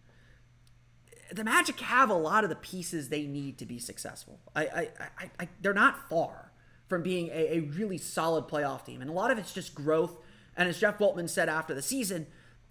The 1.31 1.43
Magic 1.43 1.79
have 1.81 2.09
a 2.09 2.15
lot 2.15 2.43
of 2.43 2.49
the 2.49 2.55
pieces 2.55 3.09
they 3.09 3.23
need 3.23 3.57
to 3.57 3.65
be 3.65 3.79
successful. 3.79 4.39
I, 4.55 4.65
I, 4.65 4.89
I, 4.99 5.31
I 5.39 5.49
they're 5.61 5.73
not 5.73 6.07
far 6.07 6.51
from 6.87 7.01
being 7.01 7.29
a, 7.29 7.57
a, 7.57 7.59
really 7.61 7.97
solid 7.97 8.47
playoff 8.47 8.85
team, 8.85 9.01
and 9.01 9.09
a 9.09 9.13
lot 9.13 9.31
of 9.31 9.39
it's 9.39 9.51
just 9.51 9.73
growth. 9.73 10.17
And 10.55 10.69
as 10.69 10.79
Jeff 10.79 10.99
Weltman 10.99 11.27
said 11.27 11.49
after 11.49 11.73
the 11.73 11.81
season, 11.81 12.27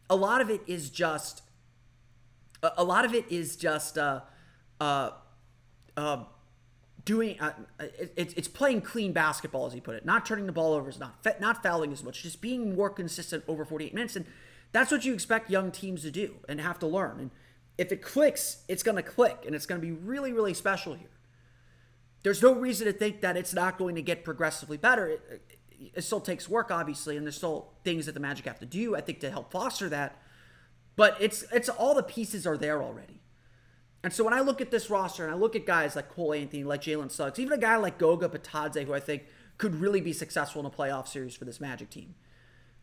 a 0.08 0.16
lot 0.16 0.40
of 0.40 0.50
it 0.50 0.62
is 0.66 0.90
just, 0.90 1.42
a, 2.62 2.84
lot 2.84 3.04
of 3.04 3.14
it 3.14 3.24
is 3.30 3.56
just, 3.56 3.98
uh, 3.98 4.20
uh, 4.80 5.10
uh, 5.96 6.24
doing 7.04 7.38
uh, 7.38 7.52
it, 7.78 8.32
it's 8.36 8.48
playing 8.48 8.80
clean 8.80 9.12
basketball 9.12 9.66
as 9.66 9.72
he 9.72 9.80
put 9.80 9.94
it. 9.94 10.04
Not 10.04 10.24
turning 10.24 10.46
the 10.46 10.52
ball 10.52 10.72
over 10.72 10.88
is 10.88 10.98
not 10.98 11.14
not 11.40 11.62
fouling 11.62 11.92
as 11.92 12.02
much 12.02 12.22
just 12.22 12.40
being 12.40 12.74
more 12.74 12.90
consistent 12.90 13.44
over 13.46 13.64
48 13.64 13.94
minutes. 13.94 14.16
And 14.16 14.26
that's 14.72 14.90
what 14.90 15.04
you 15.04 15.12
expect 15.14 15.50
young 15.50 15.70
teams 15.70 16.02
to 16.02 16.10
do 16.10 16.36
and 16.48 16.60
have 16.60 16.78
to 16.80 16.86
learn. 16.86 17.20
And 17.20 17.30
if 17.76 17.92
it 17.92 18.02
clicks 18.02 18.64
it's 18.68 18.82
going 18.82 18.96
to 18.96 19.02
click 19.02 19.42
and 19.46 19.54
it's 19.54 19.66
going 19.66 19.80
to 19.80 19.86
be 19.86 19.92
really 19.92 20.32
really 20.32 20.54
special 20.54 20.94
here. 20.94 21.08
There's 22.22 22.40
no 22.40 22.54
reason 22.54 22.86
to 22.86 22.92
think 22.92 23.20
that 23.20 23.36
it's 23.36 23.52
not 23.52 23.76
going 23.76 23.96
to 23.96 24.02
get 24.02 24.24
progressively 24.24 24.78
better. 24.78 25.08
It, 25.08 25.58
it 25.94 26.02
still 26.02 26.20
takes 26.20 26.48
work 26.48 26.70
obviously 26.70 27.16
and 27.16 27.26
there's 27.26 27.36
still 27.36 27.72
things 27.84 28.06
that 28.06 28.12
the 28.12 28.20
magic 28.20 28.46
have 28.46 28.58
to 28.58 28.66
do 28.66 28.96
i 28.96 29.00
think 29.00 29.20
to 29.20 29.30
help 29.30 29.50
foster 29.50 29.88
that 29.88 30.20
but 30.96 31.16
it's 31.20 31.44
it's 31.52 31.68
all 31.68 31.94
the 31.94 32.02
pieces 32.02 32.46
are 32.46 32.56
there 32.56 32.82
already 32.82 33.20
and 34.04 34.12
so 34.12 34.22
when 34.22 34.34
I 34.34 34.40
look 34.40 34.60
at 34.60 34.70
this 34.70 34.90
roster 34.90 35.24
and 35.24 35.32
I 35.32 35.36
look 35.36 35.56
at 35.56 35.64
guys 35.64 35.96
like 35.96 36.10
Cole 36.10 36.34
Anthony, 36.34 36.62
like 36.62 36.82
Jalen 36.82 37.10
Suggs, 37.10 37.38
even 37.38 37.54
a 37.54 37.60
guy 37.60 37.76
like 37.76 37.96
Goga 37.96 38.28
Bitadze, 38.28 38.84
who 38.84 38.92
I 38.92 39.00
think 39.00 39.22
could 39.56 39.74
really 39.74 40.02
be 40.02 40.12
successful 40.12 40.60
in 40.60 40.66
a 40.66 40.70
playoff 40.70 41.08
series 41.08 41.34
for 41.34 41.46
this 41.46 41.58
Magic 41.58 41.88
team, 41.88 42.14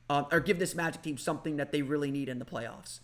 um, 0.09 0.25
or 0.31 0.39
give 0.39 0.57
this 0.57 0.73
Magic 0.73 1.03
team 1.03 1.19
something 1.19 1.57
that 1.57 1.71
they 1.71 1.83
really 1.83 2.09
need 2.09 2.27
in 2.27 2.39
the 2.39 2.45
playoffs. 2.45 3.01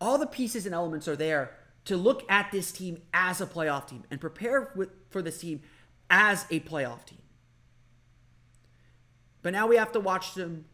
All 0.00 0.18
the 0.18 0.26
pieces 0.26 0.66
and 0.66 0.74
elements 0.74 1.08
are 1.08 1.16
there 1.16 1.56
to 1.86 1.96
look 1.96 2.22
at 2.30 2.52
this 2.52 2.70
team 2.70 3.02
as 3.12 3.40
a 3.40 3.46
playoff 3.46 3.88
team 3.88 4.04
and 4.08 4.20
prepare 4.20 4.70
with, 4.76 4.90
for 5.10 5.20
this 5.20 5.40
team 5.40 5.62
as 6.08 6.46
a 6.52 6.60
playoff 6.60 7.04
team. 7.04 7.18
But 9.44 9.52
now 9.52 9.66
we 9.66 9.76
have 9.76 9.92
to 9.92 10.00
watch 10.00 10.32
them 10.32 10.64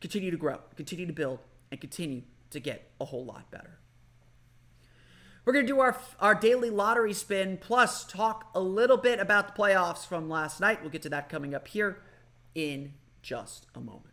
continue 0.00 0.30
to 0.30 0.38
grow, 0.38 0.60
continue 0.76 1.06
to 1.06 1.12
build, 1.12 1.40
and 1.70 1.78
continue 1.78 2.22
to 2.48 2.58
get 2.58 2.90
a 2.98 3.04
whole 3.04 3.26
lot 3.26 3.50
better. 3.50 3.78
We're 5.44 5.52
going 5.52 5.66
to 5.66 5.72
do 5.72 5.80
our, 5.80 6.00
our 6.20 6.34
daily 6.34 6.70
lottery 6.70 7.12
spin, 7.12 7.58
plus 7.58 8.06
talk 8.06 8.50
a 8.54 8.60
little 8.60 8.96
bit 8.96 9.20
about 9.20 9.54
the 9.54 9.62
playoffs 9.62 10.06
from 10.06 10.30
last 10.30 10.58
night. 10.58 10.80
We'll 10.80 10.90
get 10.90 11.02
to 11.02 11.10
that 11.10 11.28
coming 11.28 11.54
up 11.54 11.68
here 11.68 11.98
in 12.54 12.94
just 13.20 13.66
a 13.74 13.80
moment. 13.80 14.09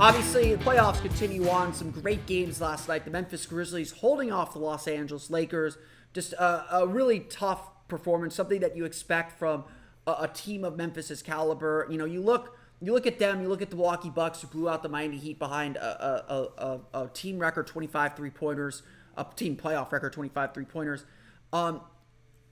Obviously, 0.00 0.54
the 0.54 0.62
playoffs 0.62 1.02
continue 1.02 1.48
on. 1.48 1.74
Some 1.74 1.90
great 1.90 2.24
games 2.26 2.60
last 2.60 2.86
night. 2.86 3.04
The 3.04 3.10
Memphis 3.10 3.44
Grizzlies 3.46 3.90
holding 3.90 4.30
off 4.30 4.52
the 4.52 4.60
Los 4.60 4.86
Angeles 4.86 5.28
Lakers 5.28 5.76
just 6.12 6.34
a, 6.34 6.82
a 6.82 6.86
really 6.86 7.18
tough 7.18 7.68
performance, 7.88 8.36
something 8.36 8.60
that 8.60 8.76
you 8.76 8.84
expect 8.84 9.36
from 9.40 9.64
a, 10.06 10.12
a, 10.20 10.28
team 10.28 10.62
of 10.62 10.76
Memphis's 10.76 11.20
caliber. 11.20 11.88
You 11.90 11.98
know, 11.98 12.04
you 12.04 12.20
look 12.20 12.56
you 12.80 12.92
look 12.92 13.08
at 13.08 13.18
them, 13.18 13.42
you 13.42 13.48
look 13.48 13.60
at 13.60 13.70
the 13.70 13.76
Milwaukee 13.76 14.08
Bucks 14.08 14.40
who 14.40 14.46
blew 14.46 14.68
out 14.68 14.84
the 14.84 14.88
Miami 14.88 15.16
Heat 15.16 15.36
behind 15.40 15.76
a, 15.76 16.32
a, 16.32 16.80
a 16.94 17.08
team 17.08 17.40
record 17.40 17.66
25 17.66 18.14
three 18.14 18.30
pointers, 18.30 18.84
a 19.16 19.26
team 19.34 19.56
playoff 19.56 19.90
record 19.90 20.12
25 20.12 20.54
three 20.54 20.64
pointers. 20.64 21.04
Um, 21.52 21.80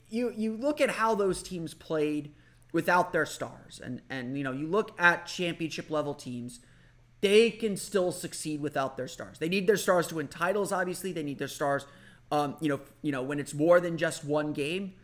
you 0.08 0.32
you 0.36 0.56
look 0.56 0.80
at 0.80 0.90
how 0.90 1.14
those 1.14 1.44
teams 1.44 1.74
played 1.74 2.34
without 2.72 3.12
their 3.12 3.24
stars, 3.24 3.80
and 3.82 4.02
and 4.10 4.36
you 4.36 4.42
know 4.42 4.52
you 4.52 4.66
look 4.66 5.00
at 5.00 5.26
championship 5.26 5.90
level 5.90 6.12
teams. 6.12 6.58
They 7.26 7.50
can 7.50 7.76
still 7.76 8.12
succeed 8.12 8.60
without 8.60 8.96
their 8.96 9.08
stars. 9.08 9.38
They 9.38 9.48
need 9.48 9.66
their 9.66 9.76
stars 9.76 10.06
to 10.08 10.16
win 10.16 10.28
titles. 10.28 10.70
Obviously, 10.70 11.12
they 11.12 11.22
need 11.22 11.38
their 11.38 11.48
stars 11.48 11.86
um, 12.30 12.56
you 12.60 12.68
know, 12.68 12.80
you 13.02 13.12
know, 13.12 13.22
when 13.22 13.38
it's 13.38 13.54
more 13.54 13.80
than 13.80 13.96
just 13.96 14.24
one 14.24 14.52
game, 14.52 14.94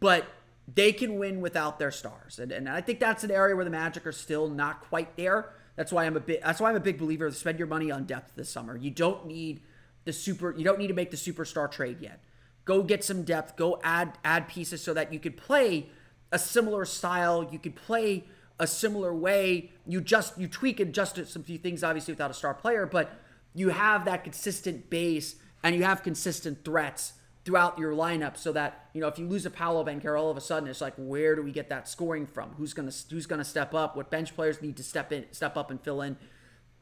but 0.00 0.26
they 0.72 0.92
can 0.92 1.18
win 1.18 1.40
without 1.40 1.78
their 1.78 1.90
stars. 1.90 2.38
And, 2.38 2.52
and 2.52 2.68
I 2.68 2.80
think 2.80 3.00
that's 3.00 3.24
an 3.24 3.30
area 3.30 3.54
where 3.54 3.64
the 3.64 3.70
Magic 3.70 4.06
are 4.06 4.12
still 4.12 4.48
not 4.48 4.82
quite 4.82 5.16
there. 5.16 5.52
That's 5.76 5.92
why 5.92 6.04
I'm 6.04 6.16
a 6.16 6.20
bit 6.20 6.42
that's 6.42 6.60
why 6.60 6.70
I'm 6.70 6.76
a 6.76 6.80
big 6.80 6.98
believer 6.98 7.30
spend 7.30 7.58
your 7.58 7.68
money 7.68 7.90
on 7.90 8.04
depth 8.04 8.34
this 8.34 8.48
summer. 8.48 8.76
You 8.76 8.90
don't 8.90 9.26
need 9.26 9.60
the 10.04 10.12
super 10.12 10.54
you 10.56 10.64
don't 10.64 10.78
need 10.78 10.88
to 10.88 10.94
make 10.94 11.10
the 11.10 11.16
superstar 11.18 11.70
trade 11.70 11.98
yet. 12.00 12.22
Go 12.64 12.82
get 12.82 13.04
some 13.04 13.22
depth, 13.22 13.56
go 13.56 13.78
add 13.84 14.18
add 14.24 14.48
pieces 14.48 14.82
so 14.82 14.94
that 14.94 15.12
you 15.12 15.20
could 15.20 15.36
play 15.36 15.90
a 16.32 16.38
similar 16.38 16.84
style, 16.86 17.46
you 17.52 17.58
could 17.58 17.76
play 17.76 18.24
a 18.58 18.66
similar 18.66 19.14
way. 19.14 19.70
You 19.86 20.00
just 20.00 20.38
you 20.38 20.48
tweak 20.48 20.80
and 20.80 20.90
adjust 20.90 21.24
some 21.26 21.42
few 21.42 21.58
things 21.58 21.84
obviously 21.84 22.12
without 22.12 22.30
a 22.30 22.34
star 22.34 22.54
player, 22.54 22.86
but 22.86 23.10
you 23.54 23.70
have 23.70 24.04
that 24.04 24.24
consistent 24.24 24.90
base 24.90 25.36
and 25.62 25.74
you 25.74 25.82
have 25.82 26.02
consistent 26.02 26.64
threats 26.64 27.14
throughout 27.44 27.78
your 27.78 27.92
lineup 27.92 28.36
so 28.36 28.52
that 28.52 28.88
you 28.92 29.00
know 29.00 29.08
if 29.08 29.18
you 29.18 29.26
lose 29.26 29.46
a 29.46 29.50
Paolo 29.50 29.84
Banchero 29.84 30.18
all 30.18 30.30
of 30.30 30.36
a 30.36 30.40
sudden 30.40 30.68
it's 30.68 30.80
like 30.80 30.94
where 30.96 31.36
do 31.36 31.42
we 31.42 31.52
get 31.52 31.68
that 31.68 31.88
scoring 31.88 32.26
from? 32.26 32.50
Who's 32.58 32.74
to 32.74 32.82
who's 33.10 33.26
to 33.26 33.44
step 33.44 33.74
up? 33.74 33.96
What 33.96 34.10
bench 34.10 34.34
players 34.34 34.60
need 34.60 34.76
to 34.76 34.82
step 34.82 35.12
in 35.12 35.26
step 35.32 35.56
up 35.56 35.70
and 35.70 35.80
fill 35.80 36.02
in? 36.02 36.16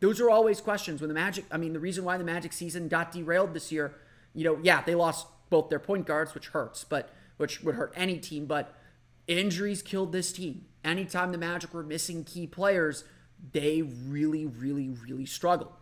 Those 0.01 0.21
are 0.21 0.31
always 0.31 0.61
questions. 0.61 1.01
When 1.01 1.09
the 1.09 1.15
Magic 1.15 1.45
I 1.51 1.57
mean 1.57 1.73
the 1.73 1.81
reason 1.81 2.05
why 2.05 2.17
the 2.17 2.25
Magic 2.25 2.53
season 2.53 2.89
got 2.89 3.13
derailed 3.13 3.55
this 3.55 3.71
year 3.71 3.95
you 4.35 4.45
know 4.45 4.59
yeah 4.63 4.83
they 4.83 4.95
lost 4.95 5.27
both 5.49 5.71
their 5.71 5.79
point 5.79 6.07
guards 6.07 6.35
which 6.35 6.49
hurts 6.49 6.85
but 6.85 7.11
which 7.37 7.63
would 7.63 7.77
hurt 7.77 7.93
any 7.97 8.19
team 8.19 8.47
but 8.47 8.75
injuries 9.27 9.81
killed 9.83 10.13
this 10.13 10.33
team 10.33 10.67
anytime 10.85 11.33
the 11.33 11.39
Magic 11.39 11.73
were 11.73 11.83
missing 11.83 12.25
key 12.25 12.47
players 12.47 13.05
they 13.53 13.83
really 13.83 14.47
really 14.47 14.89
really 14.89 15.27
struggled 15.27 15.73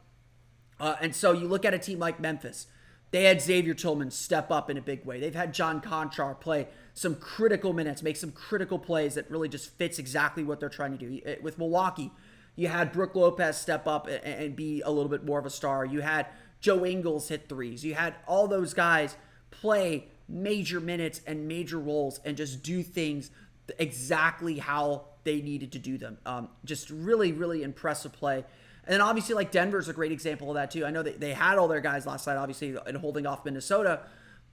uh, 0.80 0.96
and 1.00 1.14
so 1.14 1.32
you 1.32 1.46
look 1.46 1.64
at 1.64 1.74
a 1.74 1.78
team 1.78 1.98
like 1.98 2.18
Memphis 2.20 2.66
they 3.12 3.24
had 3.24 3.42
Xavier 3.42 3.74
Tillman 3.74 4.10
step 4.10 4.50
up 4.50 4.70
in 4.70 4.78
a 4.78 4.80
big 4.80 5.04
way. 5.04 5.20
They've 5.20 5.34
had 5.34 5.52
John 5.52 5.82
Konchar 5.82 6.40
play 6.40 6.68
some 6.94 7.14
critical 7.14 7.74
minutes, 7.74 8.02
make 8.02 8.16
some 8.16 8.32
critical 8.32 8.78
plays 8.78 9.14
that 9.14 9.30
really 9.30 9.50
just 9.50 9.68
fits 9.76 9.98
exactly 9.98 10.42
what 10.42 10.60
they're 10.60 10.70
trying 10.70 10.96
to 10.96 10.98
do. 10.98 11.20
Eh, 11.26 11.36
with 11.42 11.58
Milwaukee, 11.58 12.10
you 12.56 12.68
had 12.68 12.90
Brook 12.90 13.14
Lopez 13.14 13.58
step 13.58 13.86
up 13.86 14.08
and 14.08 14.56
be 14.56 14.80
a 14.80 14.90
little 14.90 15.10
bit 15.10 15.26
more 15.26 15.38
of 15.38 15.44
a 15.44 15.50
star. 15.50 15.84
You 15.84 16.00
had 16.00 16.26
Joe 16.60 16.86
Ingles 16.86 17.28
hit 17.28 17.50
threes. 17.50 17.84
You 17.84 17.94
had 17.94 18.14
all 18.26 18.48
those 18.48 18.72
guys 18.72 19.16
play 19.50 20.08
major 20.26 20.80
minutes 20.80 21.20
and 21.26 21.46
major 21.46 21.78
roles 21.78 22.18
and 22.24 22.34
just 22.34 22.62
do 22.62 22.82
things 22.82 23.30
exactly 23.78 24.58
how 24.58 25.06
they 25.24 25.40
needed 25.40 25.72
to 25.72 25.78
do 25.78 25.98
them. 25.98 26.18
Um, 26.26 26.48
just 26.64 26.90
really, 26.90 27.32
really 27.32 27.62
impressive 27.62 28.12
play. 28.12 28.44
And 28.85 28.94
then 28.94 29.00
obviously, 29.00 29.35
like 29.35 29.52
Denver's 29.52 29.88
a 29.88 29.92
great 29.92 30.12
example 30.12 30.50
of 30.50 30.54
that 30.54 30.70
too. 30.70 30.85
I 30.85 30.90
know 30.90 31.02
they, 31.02 31.12
they 31.12 31.32
had 31.32 31.58
all 31.58 31.68
their 31.68 31.80
guys 31.80 32.06
last 32.06 32.26
night, 32.26 32.37
obviously, 32.37 32.76
in 32.87 32.96
holding 32.96 33.26
off 33.26 33.44
Minnesota, 33.44 34.00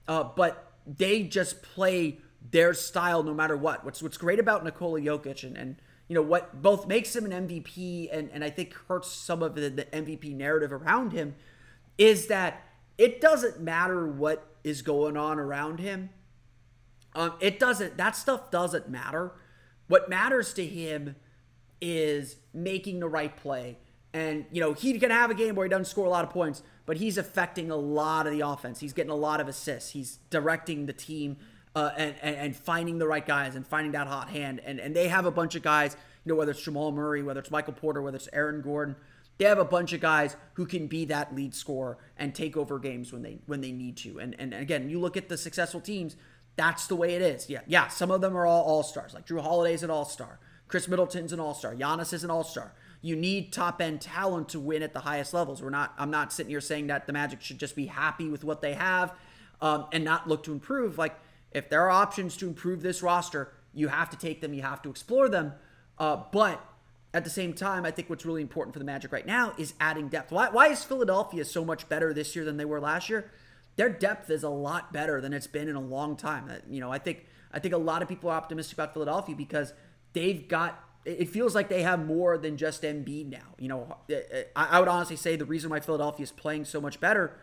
uh, 0.07 0.23
but 0.23 0.71
they 0.85 1.23
just 1.23 1.61
play 1.61 2.19
their 2.51 2.73
style 2.73 3.23
no 3.23 3.33
matter 3.33 3.57
what. 3.57 3.83
What's 3.83 4.01
what's 4.01 4.17
great 4.17 4.39
about 4.39 4.63
Nikola 4.63 5.01
Jokic 5.01 5.43
and, 5.43 5.57
and 5.57 5.75
you 6.07 6.15
know 6.15 6.21
what 6.21 6.61
both 6.61 6.87
makes 6.87 7.15
him 7.15 7.29
an 7.29 7.47
MVP 7.47 8.09
and, 8.11 8.29
and 8.31 8.43
I 8.43 8.49
think 8.49 8.73
hurts 8.87 9.11
some 9.11 9.43
of 9.43 9.55
the, 9.55 9.69
the 9.69 9.85
MVP 9.85 10.35
narrative 10.35 10.71
around 10.71 11.11
him 11.11 11.35
is 11.97 12.27
that 12.27 12.63
it 12.97 13.21
doesn't 13.21 13.59
matter 13.59 14.07
what 14.07 14.55
is 14.63 14.81
going 14.81 15.17
on 15.17 15.39
around 15.39 15.79
him. 15.79 16.09
Um, 17.15 17.33
it 17.39 17.59
doesn't. 17.59 17.97
That 17.97 18.15
stuff 18.15 18.51
doesn't 18.51 18.89
matter. 18.89 19.31
What 19.87 20.09
matters 20.09 20.53
to 20.53 20.65
him 20.65 21.15
is 21.81 22.35
making 22.53 22.99
the 22.99 23.07
right 23.07 23.35
play 23.35 23.77
and, 24.13 24.45
you 24.51 24.59
know, 24.59 24.73
he 24.73 24.97
can 24.97 25.11
have 25.11 25.29
a 25.29 25.35
game 25.35 25.55
where 25.55 25.65
he 25.65 25.69
doesn't 25.69 25.85
score 25.85 26.05
a 26.05 26.09
lot 26.09 26.23
of 26.23 26.31
points, 26.31 26.63
but 26.85 26.97
he's 26.97 27.17
affecting 27.17 27.69
a 27.69 27.75
lot 27.75 28.25
of 28.25 28.33
the 28.33 28.41
offense. 28.41 28.79
He's 28.79 28.93
getting 28.93 29.11
a 29.11 29.15
lot 29.15 29.39
of 29.39 29.47
assists. 29.47 29.91
He's 29.91 30.17
directing 30.31 30.87
the 30.87 30.93
team 30.93 31.37
uh, 31.75 31.91
and, 31.95 32.15
and, 32.21 32.35
and, 32.35 32.55
finding 32.55 32.97
the 32.97 33.05
right 33.05 33.25
guys 33.25 33.55
and 33.55 33.65
finding 33.65 33.91
that 33.91 34.07
hot 34.07 34.29
hand. 34.29 34.61
And, 34.65 34.79
and 34.79 34.95
they 34.95 35.07
have 35.07 35.27
a 35.27 35.31
bunch 35.31 35.53
of 35.53 35.61
guys, 35.61 35.95
you 36.25 36.31
know, 36.31 36.35
whether 36.35 36.51
it's 36.51 36.63
Jamal 36.63 36.91
Murray, 36.91 37.21
whether 37.21 37.39
it's 37.39 37.51
Michael 37.51 37.73
Porter, 37.73 38.01
whether 38.01 38.17
it's 38.17 38.27
Aaron 38.33 38.61
Gordon. 38.61 38.95
They 39.37 39.45
have 39.45 39.59
a 39.59 39.65
bunch 39.65 39.93
of 39.93 40.01
guys 40.01 40.35
who 40.53 40.65
can 40.65 40.87
be 40.87 41.05
that 41.05 41.35
lead 41.35 41.53
scorer 41.53 41.99
and 42.17 42.33
take 42.33 42.57
over 42.57 42.79
games 42.79 43.13
when 43.13 43.21
they 43.21 43.37
when 43.45 43.61
they 43.61 43.71
need 43.71 43.95
to. 43.97 44.19
And 44.19 44.35
and 44.37 44.53
again, 44.53 44.89
you 44.89 44.99
look 44.99 45.15
at 45.15 45.29
the 45.29 45.37
successful 45.37 45.79
teams, 45.79 46.17
that's 46.59 46.87
the 46.87 46.95
way 46.95 47.15
it 47.15 47.21
is. 47.21 47.49
Yeah, 47.49 47.61
yeah. 47.65 47.87
Some 47.87 48.11
of 48.11 48.21
them 48.21 48.37
are 48.37 48.45
all 48.45 48.63
all 48.63 48.83
stars. 48.83 49.13
Like 49.13 49.25
Jrue 49.25 49.41
Holiday's 49.41 49.81
an 49.81 49.89
all 49.89 50.05
star. 50.05 50.39
Khris 50.67 50.87
Middleton's 50.87 51.33
an 51.33 51.39
all 51.39 51.53
star. 51.55 51.73
Giannis 51.73 52.13
is 52.13 52.23
an 52.23 52.29
all 52.29 52.43
star 52.43 52.73
you 53.01 53.15
need 53.15 53.53
top 53.53 53.81
end 53.81 54.01
talent 54.01 54.49
to 54.49 54.59
win 54.59 54.83
at 54.83 54.93
the 54.93 54.99
highest 54.99 55.33
levels. 55.33 55.61
We're 55.61 55.69
not. 55.69 55.93
I'm 55.97 56.11
not 56.11 56.33
sitting 56.33 56.49
here 56.49 56.61
saying 56.61 56.87
that 56.87 57.07
the 57.07 57.13
Magic 57.13 57.41
should 57.41 57.57
just 57.57 57.75
be 57.75 57.85
happy 57.85 58.29
with 58.29 58.43
what 58.43 58.61
they 58.61 58.73
have 58.73 59.13
um, 59.61 59.85
and 59.91 60.03
not 60.03 60.27
look 60.27 60.43
to 60.43 60.51
improve. 60.51 60.97
Like 60.97 61.15
If 61.51 61.69
there 61.69 61.81
are 61.83 61.91
options 61.91 62.35
to 62.37 62.47
improve 62.47 62.81
this 62.81 63.01
roster, 63.01 63.53
you 63.73 63.87
have 63.87 64.09
to 64.09 64.17
take 64.17 64.41
them. 64.41 64.53
You 64.53 64.63
have 64.63 64.81
to 64.81 64.89
explore 64.89 65.29
them. 65.29 65.53
Uh, 65.97 66.23
but 66.31 66.63
at 67.13 67.23
the 67.23 67.29
same 67.29 67.53
time, 67.53 67.85
I 67.85 67.91
think 67.91 68.09
what's 68.09 68.25
really 68.25 68.41
important 68.41 68.73
for 68.73 68.79
the 68.79 68.85
Magic 68.85 69.11
right 69.11 69.25
now 69.25 69.53
is 69.57 69.73
adding 69.79 70.09
depth. 70.09 70.31
Why, 70.31 70.49
why 70.49 70.67
is 70.67 70.83
Philadelphia 70.83 71.45
so 71.45 71.63
much 71.63 71.87
better 71.89 72.13
this 72.13 72.35
year 72.35 72.45
than 72.45 72.57
they 72.57 72.65
were 72.65 72.79
last 72.79 73.09
year? 73.09 73.31
Their 73.79 73.87
depth 73.87 74.29
is 74.29 74.43
a 74.43 74.49
lot 74.49 74.91
better 74.91 75.21
than 75.21 75.31
it's 75.31 75.47
been 75.47 75.69
in 75.69 75.77
a 75.77 75.81
long 75.81 76.17
time. 76.17 76.49
Uh, 76.49 76.55
you 76.69 76.81
know, 76.81 76.91
I 76.91 76.97
think 76.97 77.25
I 77.53 77.59
think 77.59 77.73
a 77.73 77.77
lot 77.77 78.01
of 78.01 78.09
people 78.09 78.29
are 78.29 78.35
optimistic 78.35 78.73
about 78.73 78.91
Philadelphia 78.91 79.37
because 79.37 79.71
they've 80.11 80.45
got. 80.49 80.83
It 81.05 81.29
feels 81.29 81.55
like 81.55 81.69
they 81.69 81.83
have 81.83 82.05
more 82.05 82.37
than 82.37 82.57
just 82.57 82.83
Embiid 82.83 83.29
now. 83.29 83.55
You 83.57 83.69
know, 83.69 83.97
uh, 84.11 84.15
uh, 84.15 84.43
I 84.53 84.81
would 84.81 84.89
honestly 84.89 85.15
say 85.15 85.37
the 85.37 85.45
reason 85.45 85.69
why 85.69 85.79
Philadelphia 85.79 86.25
is 86.25 86.31
playing 86.33 86.65
so 86.65 86.81
much 86.81 86.99
better 86.99 87.39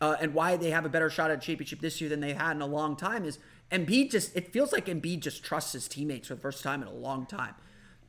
uh, 0.00 0.14
and 0.20 0.34
why 0.34 0.56
they 0.56 0.70
have 0.70 0.84
a 0.84 0.88
better 0.88 1.10
shot 1.10 1.32
at 1.32 1.42
championship 1.42 1.80
this 1.80 2.00
year 2.00 2.08
than 2.08 2.20
they've 2.20 2.36
had 2.36 2.52
in 2.52 2.62
a 2.62 2.66
long 2.66 2.94
time 2.94 3.24
is 3.24 3.40
Embiid 3.72 4.12
just. 4.12 4.36
It 4.36 4.52
feels 4.52 4.72
like 4.72 4.86
Embiid 4.86 5.18
just 5.18 5.42
trusts 5.42 5.72
his 5.72 5.88
teammates 5.88 6.28
for 6.28 6.36
the 6.36 6.40
first 6.40 6.62
time 6.62 6.82
in 6.82 6.86
a 6.86 6.94
long 6.94 7.26
time. 7.26 7.56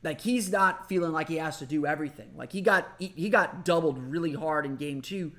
Like 0.04 0.20
he's 0.20 0.48
not 0.48 0.88
feeling 0.88 1.10
like 1.10 1.26
he 1.26 1.38
has 1.38 1.58
to 1.58 1.66
do 1.66 1.86
everything. 1.86 2.36
Like 2.36 2.52
he 2.52 2.60
got 2.60 2.86
he, 3.00 3.08
he 3.16 3.30
got 3.30 3.64
doubled 3.64 3.98
really 3.98 4.34
hard 4.34 4.64
in 4.64 4.76
game 4.76 5.02
two, 5.02 5.32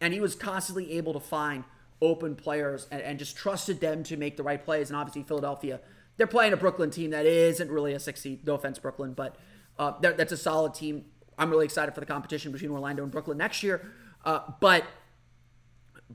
and 0.00 0.14
he 0.14 0.20
was 0.20 0.34
constantly 0.34 0.92
able 0.92 1.12
to 1.12 1.20
find 1.20 1.64
open 2.00 2.34
players 2.34 2.86
and, 2.90 3.00
and 3.02 3.18
just 3.18 3.36
trusted 3.36 3.80
them 3.80 4.02
to 4.04 4.16
make 4.16 4.36
the 4.36 4.42
right 4.42 4.64
plays. 4.64 4.90
And 4.90 4.96
obviously 4.96 5.22
Philadelphia, 5.22 5.80
they're 6.16 6.26
playing 6.26 6.52
a 6.52 6.56
Brooklyn 6.56 6.90
team 6.90 7.10
that 7.10 7.26
isn't 7.26 7.70
really 7.70 7.92
a 7.92 8.00
six. 8.00 8.26
No 8.44 8.54
offense, 8.54 8.78
Brooklyn, 8.78 9.14
but 9.14 9.36
uh, 9.78 9.92
that's 10.00 10.32
a 10.32 10.36
solid 10.36 10.74
team. 10.74 11.06
I'm 11.38 11.50
really 11.50 11.64
excited 11.64 11.94
for 11.94 12.00
the 12.00 12.06
competition 12.06 12.52
between 12.52 12.70
Orlando 12.70 13.02
and 13.02 13.10
Brooklyn 13.10 13.38
next 13.38 13.62
year. 13.62 13.90
Uh, 14.24 14.40
but 14.60 14.84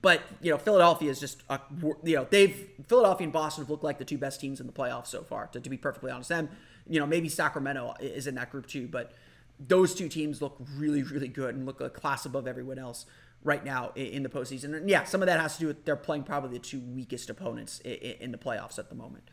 but 0.02 0.22
you 0.42 0.52
know 0.52 0.58
Philadelphia 0.58 1.10
is 1.10 1.20
just 1.20 1.44
a, 1.50 1.60
you 2.04 2.16
know 2.16 2.28
they've 2.30 2.70
Philadelphia 2.88 3.26
and 3.26 3.34
Boston 3.34 3.64
have 3.64 3.70
looked 3.70 3.84
like 3.84 3.98
the 3.98 4.06
two 4.06 4.18
best 4.18 4.40
teams 4.40 4.62
in 4.62 4.68
the 4.68 4.74
playoffs 4.74 5.08
so 5.08 5.24
far. 5.24 5.48
To, 5.48 5.60
to 5.60 5.70
be 5.70 5.78
perfectly 5.78 6.12
honest, 6.12 6.30
them 6.30 6.50
you 6.90 7.00
know, 7.00 7.06
maybe 7.06 7.30
Sacramento 7.30 7.94
is 8.02 8.28
in 8.28 8.36
that 8.36 8.50
group 8.50 8.68
too, 8.68 8.88
but 8.88 9.14
those 9.60 9.94
two 9.94 10.10
teams 10.10 10.42
look 10.42 10.58
really, 10.76 11.04
really 11.04 11.28
good 11.28 11.56
and 11.56 11.66
look 11.66 11.80
a 11.80 11.90
class 11.90 12.26
above 12.26 12.48
everyone 12.48 12.80
else 12.80 13.06
right 13.44 13.64
now 13.64 13.92
in 13.96 14.24
the 14.24 14.30
postseason. 14.30 14.76
And 14.76 14.90
yeah, 14.90 15.04
some 15.04 15.22
of 15.22 15.28
that 15.28 15.40
has 15.40 15.56
to 15.56 15.60
do 15.62 15.68
with 15.68 15.86
they're 15.86 15.96
playing 15.96 16.24
probably 16.24 16.58
the 16.58 16.64
two 16.64 16.80
weakest 16.80 17.30
opponents 17.30 17.80
in 17.80 18.32
the 18.32 18.38
playoffs 18.38 18.78
at 18.78 18.90
the 18.90 18.96
moment. 18.96 19.24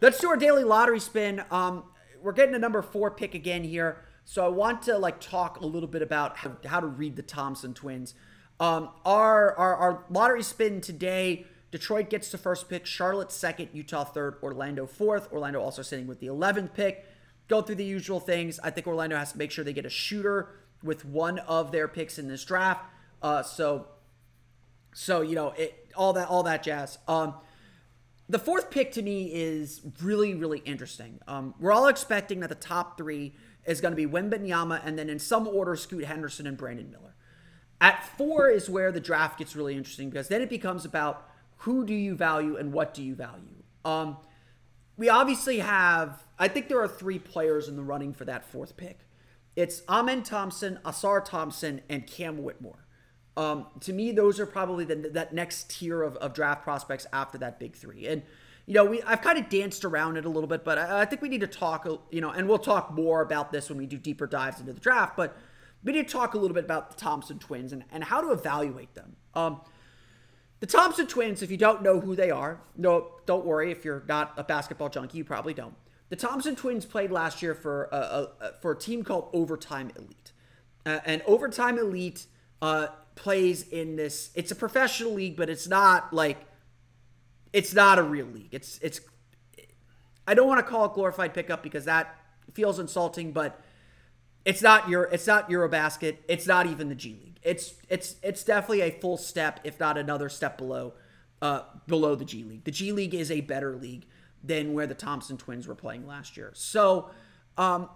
Let's 0.00 0.20
do 0.20 0.28
our 0.28 0.36
daily 0.36 0.64
lottery 0.64 1.00
spin. 1.00 1.42
Um, 1.50 1.84
we're 2.20 2.32
getting 2.32 2.54
a 2.54 2.58
number 2.58 2.82
four 2.82 3.10
pick 3.10 3.34
again 3.34 3.64
here, 3.64 4.04
so 4.24 4.44
I 4.44 4.48
want 4.48 4.82
to 4.82 4.98
like 4.98 5.20
talk 5.20 5.60
a 5.60 5.66
little 5.66 5.88
bit 5.88 6.02
about 6.02 6.36
how, 6.38 6.56
how 6.66 6.80
to 6.80 6.86
read 6.86 7.16
the 7.16 7.22
Thompson 7.22 7.74
twins. 7.74 8.14
Um, 8.60 8.90
our, 9.04 9.54
our 9.56 9.76
our 9.76 10.04
lottery 10.10 10.42
spin 10.42 10.80
today 10.80 11.46
Detroit 11.70 12.08
gets 12.08 12.30
the 12.30 12.38
first 12.38 12.68
pick, 12.68 12.86
Charlotte 12.86 13.30
second, 13.30 13.68
Utah 13.72 14.04
third, 14.04 14.36
Orlando 14.42 14.86
fourth. 14.86 15.30
Orlando 15.32 15.60
also 15.60 15.82
sitting 15.82 16.06
with 16.06 16.20
the 16.20 16.28
11th 16.28 16.72
pick. 16.72 17.06
Go 17.46 17.62
through 17.62 17.76
the 17.76 17.84
usual 17.84 18.20
things. 18.20 18.58
I 18.62 18.70
think 18.70 18.86
Orlando 18.86 19.16
has 19.16 19.32
to 19.32 19.38
make 19.38 19.50
sure 19.50 19.64
they 19.64 19.72
get 19.72 19.86
a 19.86 19.90
shooter 19.90 20.48
with 20.82 21.04
one 21.04 21.38
of 21.40 21.72
their 21.72 21.88
picks 21.88 22.18
in 22.18 22.28
this 22.28 22.44
draft. 22.44 22.84
Uh, 23.22 23.42
so, 23.42 23.86
so 24.94 25.20
you 25.20 25.34
know, 25.34 25.50
it, 25.56 25.88
all 25.96 26.12
that, 26.12 26.28
all 26.28 26.42
that 26.44 26.62
jazz. 26.62 26.98
Um, 27.08 27.34
the 28.28 28.38
fourth 28.38 28.70
pick 28.70 28.92
to 28.92 29.02
me 29.02 29.32
is 29.32 29.80
really, 30.02 30.34
really 30.34 30.58
interesting. 30.60 31.18
Um, 31.26 31.54
we're 31.58 31.72
all 31.72 31.86
expecting 31.86 32.40
that 32.40 32.48
the 32.48 32.54
top 32.54 32.98
three 32.98 33.34
is 33.64 33.80
going 33.80 33.92
to 33.92 33.96
be 33.96 34.06
Wembanyama 34.06 34.80
and 34.84 34.98
then 34.98 35.08
in 35.08 35.18
some 35.18 35.48
order 35.48 35.76
Scoot 35.76 36.04
Henderson 36.04 36.46
and 36.46 36.56
Brandon 36.56 36.90
Miller. 36.90 37.14
At 37.80 38.04
four 38.16 38.48
is 38.50 38.68
where 38.68 38.92
the 38.92 39.00
draft 39.00 39.38
gets 39.38 39.54
really 39.56 39.76
interesting 39.76 40.10
because 40.10 40.28
then 40.28 40.42
it 40.42 40.50
becomes 40.50 40.84
about 40.84 41.28
who 41.58 41.86
do 41.86 41.94
you 41.94 42.14
value 42.14 42.56
and 42.56 42.72
what 42.72 42.92
do 42.92 43.02
you 43.02 43.14
value? 43.14 43.62
Um, 43.84 44.18
we 44.96 45.08
obviously 45.08 45.60
have, 45.60 46.24
I 46.38 46.48
think 46.48 46.68
there 46.68 46.80
are 46.80 46.88
three 46.88 47.18
players 47.18 47.68
in 47.68 47.76
the 47.76 47.82
running 47.82 48.12
for 48.12 48.24
that 48.24 48.44
fourth 48.44 48.76
pick. 48.76 49.00
It's 49.56 49.82
Amen 49.88 50.22
Thompson, 50.22 50.80
Ausar 50.84 51.24
Thompson, 51.24 51.80
and 51.88 52.06
Cam 52.06 52.42
Whitmore. 52.42 52.84
Um, 53.38 53.66
to 53.80 53.92
me, 53.92 54.10
those 54.10 54.40
are 54.40 54.46
probably 54.46 54.84
the, 54.84 54.96
that 55.12 55.32
next 55.32 55.70
tier 55.70 56.02
of, 56.02 56.16
of 56.16 56.34
draft 56.34 56.64
prospects 56.64 57.06
after 57.12 57.38
that 57.38 57.60
big 57.60 57.76
three. 57.76 58.08
And 58.08 58.22
you 58.66 58.74
know, 58.74 58.84
we 58.84 59.00
I've 59.02 59.22
kind 59.22 59.38
of 59.38 59.48
danced 59.48 59.84
around 59.84 60.16
it 60.16 60.24
a 60.24 60.28
little 60.28 60.48
bit, 60.48 60.64
but 60.64 60.76
I, 60.76 61.02
I, 61.02 61.04
think 61.04 61.22
we 61.22 61.28
need 61.28 61.42
to 61.42 61.46
talk, 61.46 61.86
you 62.10 62.20
know, 62.20 62.30
and 62.30 62.48
we'll 62.48 62.58
talk 62.58 62.92
more 62.92 63.22
about 63.22 63.52
this 63.52 63.68
when 63.68 63.78
we 63.78 63.86
do 63.86 63.96
deeper 63.96 64.26
dives 64.26 64.58
into 64.58 64.72
the 64.72 64.80
draft. 64.80 65.16
But 65.16 65.36
we 65.84 65.92
need 65.92 66.08
to 66.08 66.12
talk 66.12 66.34
a 66.34 66.38
little 66.38 66.54
bit 66.54 66.64
about 66.64 66.90
the 66.90 66.96
Thompson 66.96 67.38
twins 67.38 67.72
and, 67.72 67.84
and 67.92 68.02
how 68.02 68.20
to 68.20 68.32
evaluate 68.32 68.92
them. 68.94 69.14
Um, 69.34 69.60
the 70.58 70.66
Thompson 70.66 71.06
twins, 71.06 71.40
if 71.40 71.50
you 71.52 71.56
don't 71.56 71.80
know 71.80 72.00
who 72.00 72.16
they 72.16 72.32
are, 72.32 72.60
no, 72.76 73.12
don't 73.24 73.46
worry. 73.46 73.70
If 73.70 73.84
you're 73.84 74.02
not 74.08 74.34
a 74.36 74.42
basketball 74.42 74.88
junkie, 74.88 75.18
you 75.18 75.24
probably 75.24 75.54
don't. 75.54 75.74
The 76.08 76.16
Thompson 76.16 76.56
twins 76.56 76.84
played 76.84 77.12
last 77.12 77.40
year 77.40 77.54
for 77.54 77.84
a, 77.92 77.96
a 77.96 78.52
for 78.60 78.72
a 78.72 78.76
team 78.76 79.04
called 79.04 79.30
Overtime 79.32 79.92
Elite, 79.96 80.32
uh, 80.84 80.98
and 81.06 81.22
Overtime 81.24 81.78
Elite 81.78 82.26
uh, 82.62 82.88
plays 83.14 83.68
in 83.68 83.96
this. 83.96 84.30
It's 84.34 84.50
a 84.50 84.56
professional 84.56 85.14
league, 85.14 85.36
but 85.36 85.48
it's 85.48 85.68
not 85.68 86.12
like 86.12 86.38
it's 87.52 87.74
not 87.74 87.98
a 87.98 88.02
real 88.02 88.26
league. 88.26 88.52
It's 88.52 88.78
it's. 88.78 89.00
I 90.26 90.34
don't 90.34 90.46
want 90.46 90.64
to 90.64 90.70
call 90.70 90.84
it 90.84 90.92
glorified 90.92 91.32
pickup 91.32 91.62
because 91.62 91.86
that 91.86 92.14
feels 92.52 92.78
insulting, 92.78 93.32
but 93.32 93.60
it's 94.44 94.62
not 94.62 94.88
your 94.88 95.04
it's 95.04 95.26
not 95.26 95.50
Eurobasket. 95.50 96.18
It's 96.28 96.46
not 96.46 96.66
even 96.66 96.88
the 96.88 96.94
G 96.94 97.10
League 97.10 97.28
it's 97.42 97.74
it's 97.88 98.16
it's 98.22 98.44
definitely 98.44 98.82
a 98.82 98.90
full 98.90 99.16
step, 99.16 99.60
if 99.64 99.78
not 99.78 99.96
another 99.96 100.28
step 100.28 100.58
below 100.58 100.94
uh, 101.40 101.62
below 101.86 102.14
the 102.14 102.24
G 102.24 102.44
League. 102.44 102.64
The 102.64 102.70
G 102.70 102.92
League 102.92 103.14
is 103.14 103.30
a 103.30 103.40
better 103.40 103.76
league 103.76 104.06
than 104.42 104.72
where 104.72 104.86
the 104.86 104.94
Thompson 104.94 105.36
twins 105.36 105.66
were 105.66 105.74
playing 105.74 106.06
last 106.06 106.36
year. 106.36 106.52
So 106.54 107.10
um, 107.56 107.88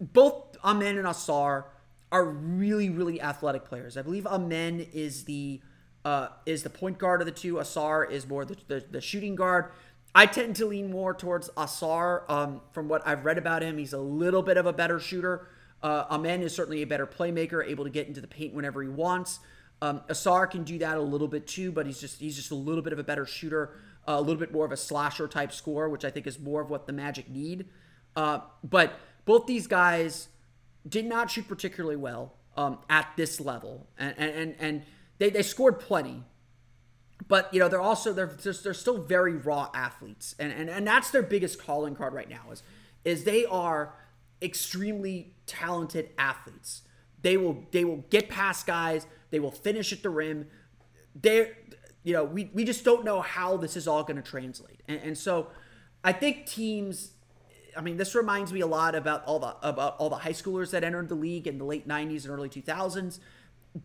both 0.00 0.56
Amen 0.64 0.96
and 0.96 1.06
Ausar 1.06 1.64
are 2.10 2.24
really, 2.24 2.90
really 2.90 3.20
athletic 3.20 3.64
players. 3.64 3.96
I 3.96 4.02
believe 4.02 4.26
Amen 4.26 4.86
is 4.92 5.24
the 5.24 5.60
uh, 6.04 6.28
is 6.46 6.62
the 6.62 6.70
point 6.70 6.98
guard 6.98 7.20
of 7.20 7.26
the 7.26 7.32
two. 7.32 7.54
Ausar 7.54 8.10
is 8.10 8.26
more 8.26 8.44
the, 8.44 8.56
the, 8.66 8.84
the 8.90 9.00
shooting 9.00 9.34
guard. 9.34 9.72
I 10.14 10.26
tend 10.26 10.56
to 10.56 10.66
lean 10.66 10.90
more 10.90 11.12
towards 11.12 11.50
Ausar. 11.50 12.28
Um, 12.30 12.62
from 12.72 12.88
what 12.88 13.06
I've 13.06 13.24
read 13.24 13.36
about 13.36 13.62
him, 13.62 13.76
he's 13.76 13.92
a 13.92 13.98
little 13.98 14.42
bit 14.42 14.56
of 14.56 14.64
a 14.64 14.72
better 14.72 14.98
shooter. 14.98 15.48
Uh, 15.82 16.04
Amen 16.10 16.42
is 16.42 16.54
certainly 16.54 16.82
a 16.82 16.86
better 16.86 17.06
playmaker, 17.06 17.66
able 17.66 17.84
to 17.84 17.90
get 17.90 18.08
into 18.08 18.20
the 18.20 18.26
paint 18.26 18.54
whenever 18.54 18.82
he 18.82 18.88
wants. 18.88 19.40
Um, 19.82 20.00
Ausar 20.08 20.50
can 20.50 20.64
do 20.64 20.78
that 20.78 20.96
a 20.96 21.02
little 21.02 21.28
bit 21.28 21.46
too, 21.46 21.70
but 21.70 21.86
he's 21.86 22.00
just 22.00 22.20
he's 22.20 22.36
just 22.36 22.50
a 22.50 22.56
little 22.56 22.82
bit 22.82 22.92
of 22.92 22.98
a 22.98 23.04
better 23.04 23.26
shooter, 23.26 23.76
uh, 24.08 24.12
a 24.12 24.20
little 24.20 24.40
bit 24.40 24.50
more 24.50 24.64
of 24.64 24.72
a 24.72 24.76
slasher 24.76 25.28
type 25.28 25.52
scorer, 25.52 25.88
which 25.88 26.04
I 26.04 26.10
think 26.10 26.26
is 26.26 26.38
more 26.38 26.62
of 26.62 26.70
what 26.70 26.86
the 26.86 26.92
Magic 26.92 27.28
need. 27.28 27.66
Uh, 28.16 28.40
but 28.64 28.98
both 29.24 29.46
these 29.46 29.66
guys 29.66 30.28
did 30.88 31.06
not 31.06 31.30
shoot 31.30 31.48
particularly 31.48 31.96
well 31.96 32.34
um, 32.56 32.78
at 32.88 33.12
this 33.16 33.40
level, 33.40 33.88
and 33.98 34.18
and 34.18 34.54
and 34.58 34.82
they, 35.18 35.30
they 35.30 35.42
scored 35.42 35.78
plenty, 35.80 36.24
but 37.26 37.52
you 37.52 37.60
know 37.60 37.68
they're 37.68 37.80
also 37.80 38.12
they're 38.12 38.26
they're 38.26 38.74
still 38.74 38.98
very 38.98 39.34
raw 39.34 39.70
athletes, 39.74 40.34
and 40.38 40.52
and 40.52 40.68
and 40.68 40.86
that's 40.86 41.10
their 41.10 41.22
biggest 41.22 41.62
calling 41.62 41.94
card 41.94 42.12
right 42.14 42.28
now 42.28 42.50
is 42.50 42.62
is 43.04 43.24
they 43.24 43.44
are 43.46 43.94
extremely 44.42 45.34
talented 45.46 46.10
athletes. 46.18 46.82
They 47.22 47.36
will 47.36 47.64
they 47.72 47.84
will 47.84 48.04
get 48.10 48.28
past 48.28 48.66
guys. 48.66 49.06
They 49.30 49.40
will 49.40 49.50
finish 49.50 49.92
at 49.92 50.02
the 50.02 50.10
rim. 50.10 50.46
They, 51.20 51.52
you 52.04 52.12
know, 52.12 52.24
we 52.24 52.50
we 52.52 52.64
just 52.64 52.84
don't 52.84 53.04
know 53.04 53.20
how 53.20 53.56
this 53.56 53.76
is 53.76 53.88
all 53.88 54.02
going 54.02 54.16
to 54.16 54.22
translate. 54.22 54.82
And, 54.86 55.00
and 55.00 55.18
so, 55.18 55.48
I 56.04 56.12
think 56.12 56.46
teams. 56.46 57.12
I 57.78 57.80
mean, 57.80 57.96
this 57.96 58.14
reminds 58.14 58.52
me 58.52 58.60
a 58.60 58.66
lot 58.66 58.94
about 58.94 59.24
all 59.24 59.38
the 59.38 59.56
about 59.62 59.96
all 59.98 60.10
the 60.10 60.16
high 60.16 60.32
schoolers 60.32 60.72
that 60.72 60.82
entered 60.82 61.08
the 61.08 61.14
league 61.14 61.46
in 61.46 61.58
the 61.58 61.64
late 61.64 61.86
'90s 61.86 62.24
and 62.24 62.34
early 62.34 62.48
2000s. 62.48 63.20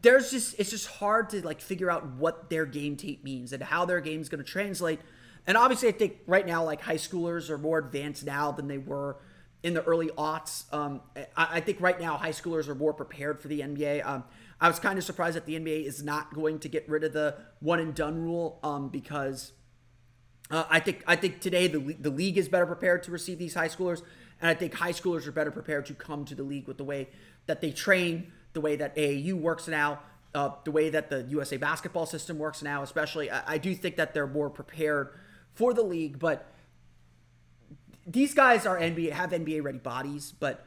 There's 0.02 0.32
just 0.32 0.60
it's 0.60 0.72
just 0.72 0.88
hard 0.88 1.30
to 1.30 1.46
like 1.46 1.62
figure 1.62 1.92
out 1.92 2.08
what 2.14 2.50
their 2.50 2.66
game 2.66 2.96
tape 2.98 3.24
means 3.24 3.54
and 3.54 3.62
how 3.62 3.86
their 3.86 4.02
game 4.02 4.20
is 4.22 4.30
going 4.30 4.44
to 4.44 4.50
translate. 4.50 5.00
And 5.46 5.58
obviously, 5.58 5.90
I 5.90 5.92
think 5.92 6.18
right 6.26 6.46
now, 6.46 6.64
like 6.64 6.82
high 6.82 6.96
schoolers 6.96 7.50
are 7.50 7.58
more 7.58 7.78
advanced 7.78 8.26
now 8.26 8.52
than 8.52 8.68
they 8.68 8.78
were 8.78 9.18
in 9.62 9.74
the 9.74 9.84
early 9.84 10.08
aughts. 10.10 10.72
Um, 10.74 11.02
I, 11.16 11.26
I, 11.38 11.60
think 11.62 11.80
right 11.80 12.00
now 12.00 12.18
high 12.18 12.32
schoolers 12.32 12.68
are 12.68 12.76
more 12.76 12.94
prepared 12.94 13.40
for 13.40 13.48
the 13.48 13.62
NBA. 13.62 14.06
Um, 14.06 14.26
I 14.60 14.68
was 14.68 14.80
kind 14.80 14.98
of 14.98 15.06
surprised 15.06 15.38
that 15.38 15.46
the 15.46 15.58
NBA 15.58 15.86
is 15.86 16.04
not 16.04 16.34
going 16.34 16.60
to 16.60 16.70
get 16.70 16.88
rid 16.90 17.04
of 17.04 17.14
the 17.14 17.38
one 17.60 17.80
and 17.80 17.96
done 17.96 18.22
rule 18.22 18.60
um, 18.64 18.90
because 18.90 19.54
uh, 20.54 20.68
I 20.70 20.80
think 20.80 21.04
I 21.08 21.16
think 21.16 21.42
today 21.42 21.68
the 21.68 21.80
the 22.00 22.12
league 22.12 22.38
is 22.38 22.48
better 22.48 22.68
prepared 22.68 23.02
to 23.04 23.12
receive 23.12 23.40
these 23.40 23.56
high 23.56 23.68
schoolers, 23.68 24.04
and 24.40 24.50
I 24.50 24.54
think 24.54 24.76
high 24.76 24.92
schoolers 24.92 25.26
are 25.26 25.32
better 25.32 25.50
prepared 25.50 25.88
to 25.88 25.96
come 25.96 26.26
to 26.26 26.36
the 26.36 26.44
league 26.44 26.68
with 26.68 26.78
the 26.78 26.84
way 26.84 27.10
that 27.48 27.60
they 27.60 27.72
train, 27.72 28.32
the 28.54 28.62
way 28.62 28.76
that 28.76 28.96
AAU 28.96 29.34
works 29.34 29.68
now. 29.68 30.00
Uh, 30.36 30.50
the 30.64 30.72
way 30.72 30.90
that 30.90 31.12
the 31.12 31.22
USA 31.30 31.58
basketball 31.58 32.08
system 32.08 32.40
works 32.40 32.64
now, 32.64 32.82
especially, 32.82 33.30
I, 33.30 33.54
I 33.54 33.58
do 33.60 33.76
think 33.76 33.98
that 33.98 34.16
they're 34.16 34.26
more 34.26 34.50
prepared 34.50 35.10
for 35.54 35.76
the 35.76 35.84
league. 35.84 36.18
But 36.18 36.52
these 38.08 38.34
guys 38.34 38.66
are 38.66 38.80
NBA 38.80 39.12
have 39.12 39.30
NBA 39.30 39.64
ready 39.64 39.78
bodies, 39.78 40.34
but 40.40 40.66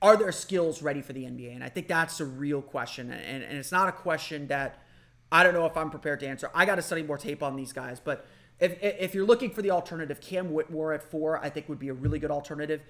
are 0.00 0.16
their 0.16 0.32
skills 0.32 0.80
ready 0.82 1.02
for 1.02 1.12
the 1.12 1.24
NBA? 1.24 1.54
And 1.54 1.62
I 1.62 1.68
think 1.68 1.88
that's 1.88 2.20
a 2.20 2.24
real 2.24 2.62
question. 2.62 3.10
And, 3.10 3.44
and 3.44 3.58
it's 3.58 3.72
not 3.72 3.88
a 3.88 3.92
question 3.92 4.46
that 4.48 4.80
I 5.30 5.42
don't 5.42 5.52
know 5.52 5.66
if 5.66 5.76
I'm 5.76 5.90
prepared 5.90 6.20
to 6.20 6.26
answer. 6.26 6.50
I 6.54 6.64
got 6.64 6.76
to 6.76 6.82
study 6.82 7.02
more 7.02 7.18
tape 7.18 7.42
on 7.42 7.54
these 7.54 7.74
guys, 7.74 8.00
but 8.00 8.26
if, 8.62 8.78
if 8.80 9.14
you're 9.14 9.26
looking 9.26 9.50
for 9.50 9.60
the 9.60 9.72
alternative, 9.72 10.20
Cam 10.20 10.52
Whitmore 10.52 10.92
at 10.92 11.02
four, 11.02 11.44
I 11.44 11.50
think 11.50 11.68
would 11.68 11.80
be 11.80 11.88
a 11.88 11.94
really 11.94 12.20
good 12.20 12.30
alternative. 12.30 12.80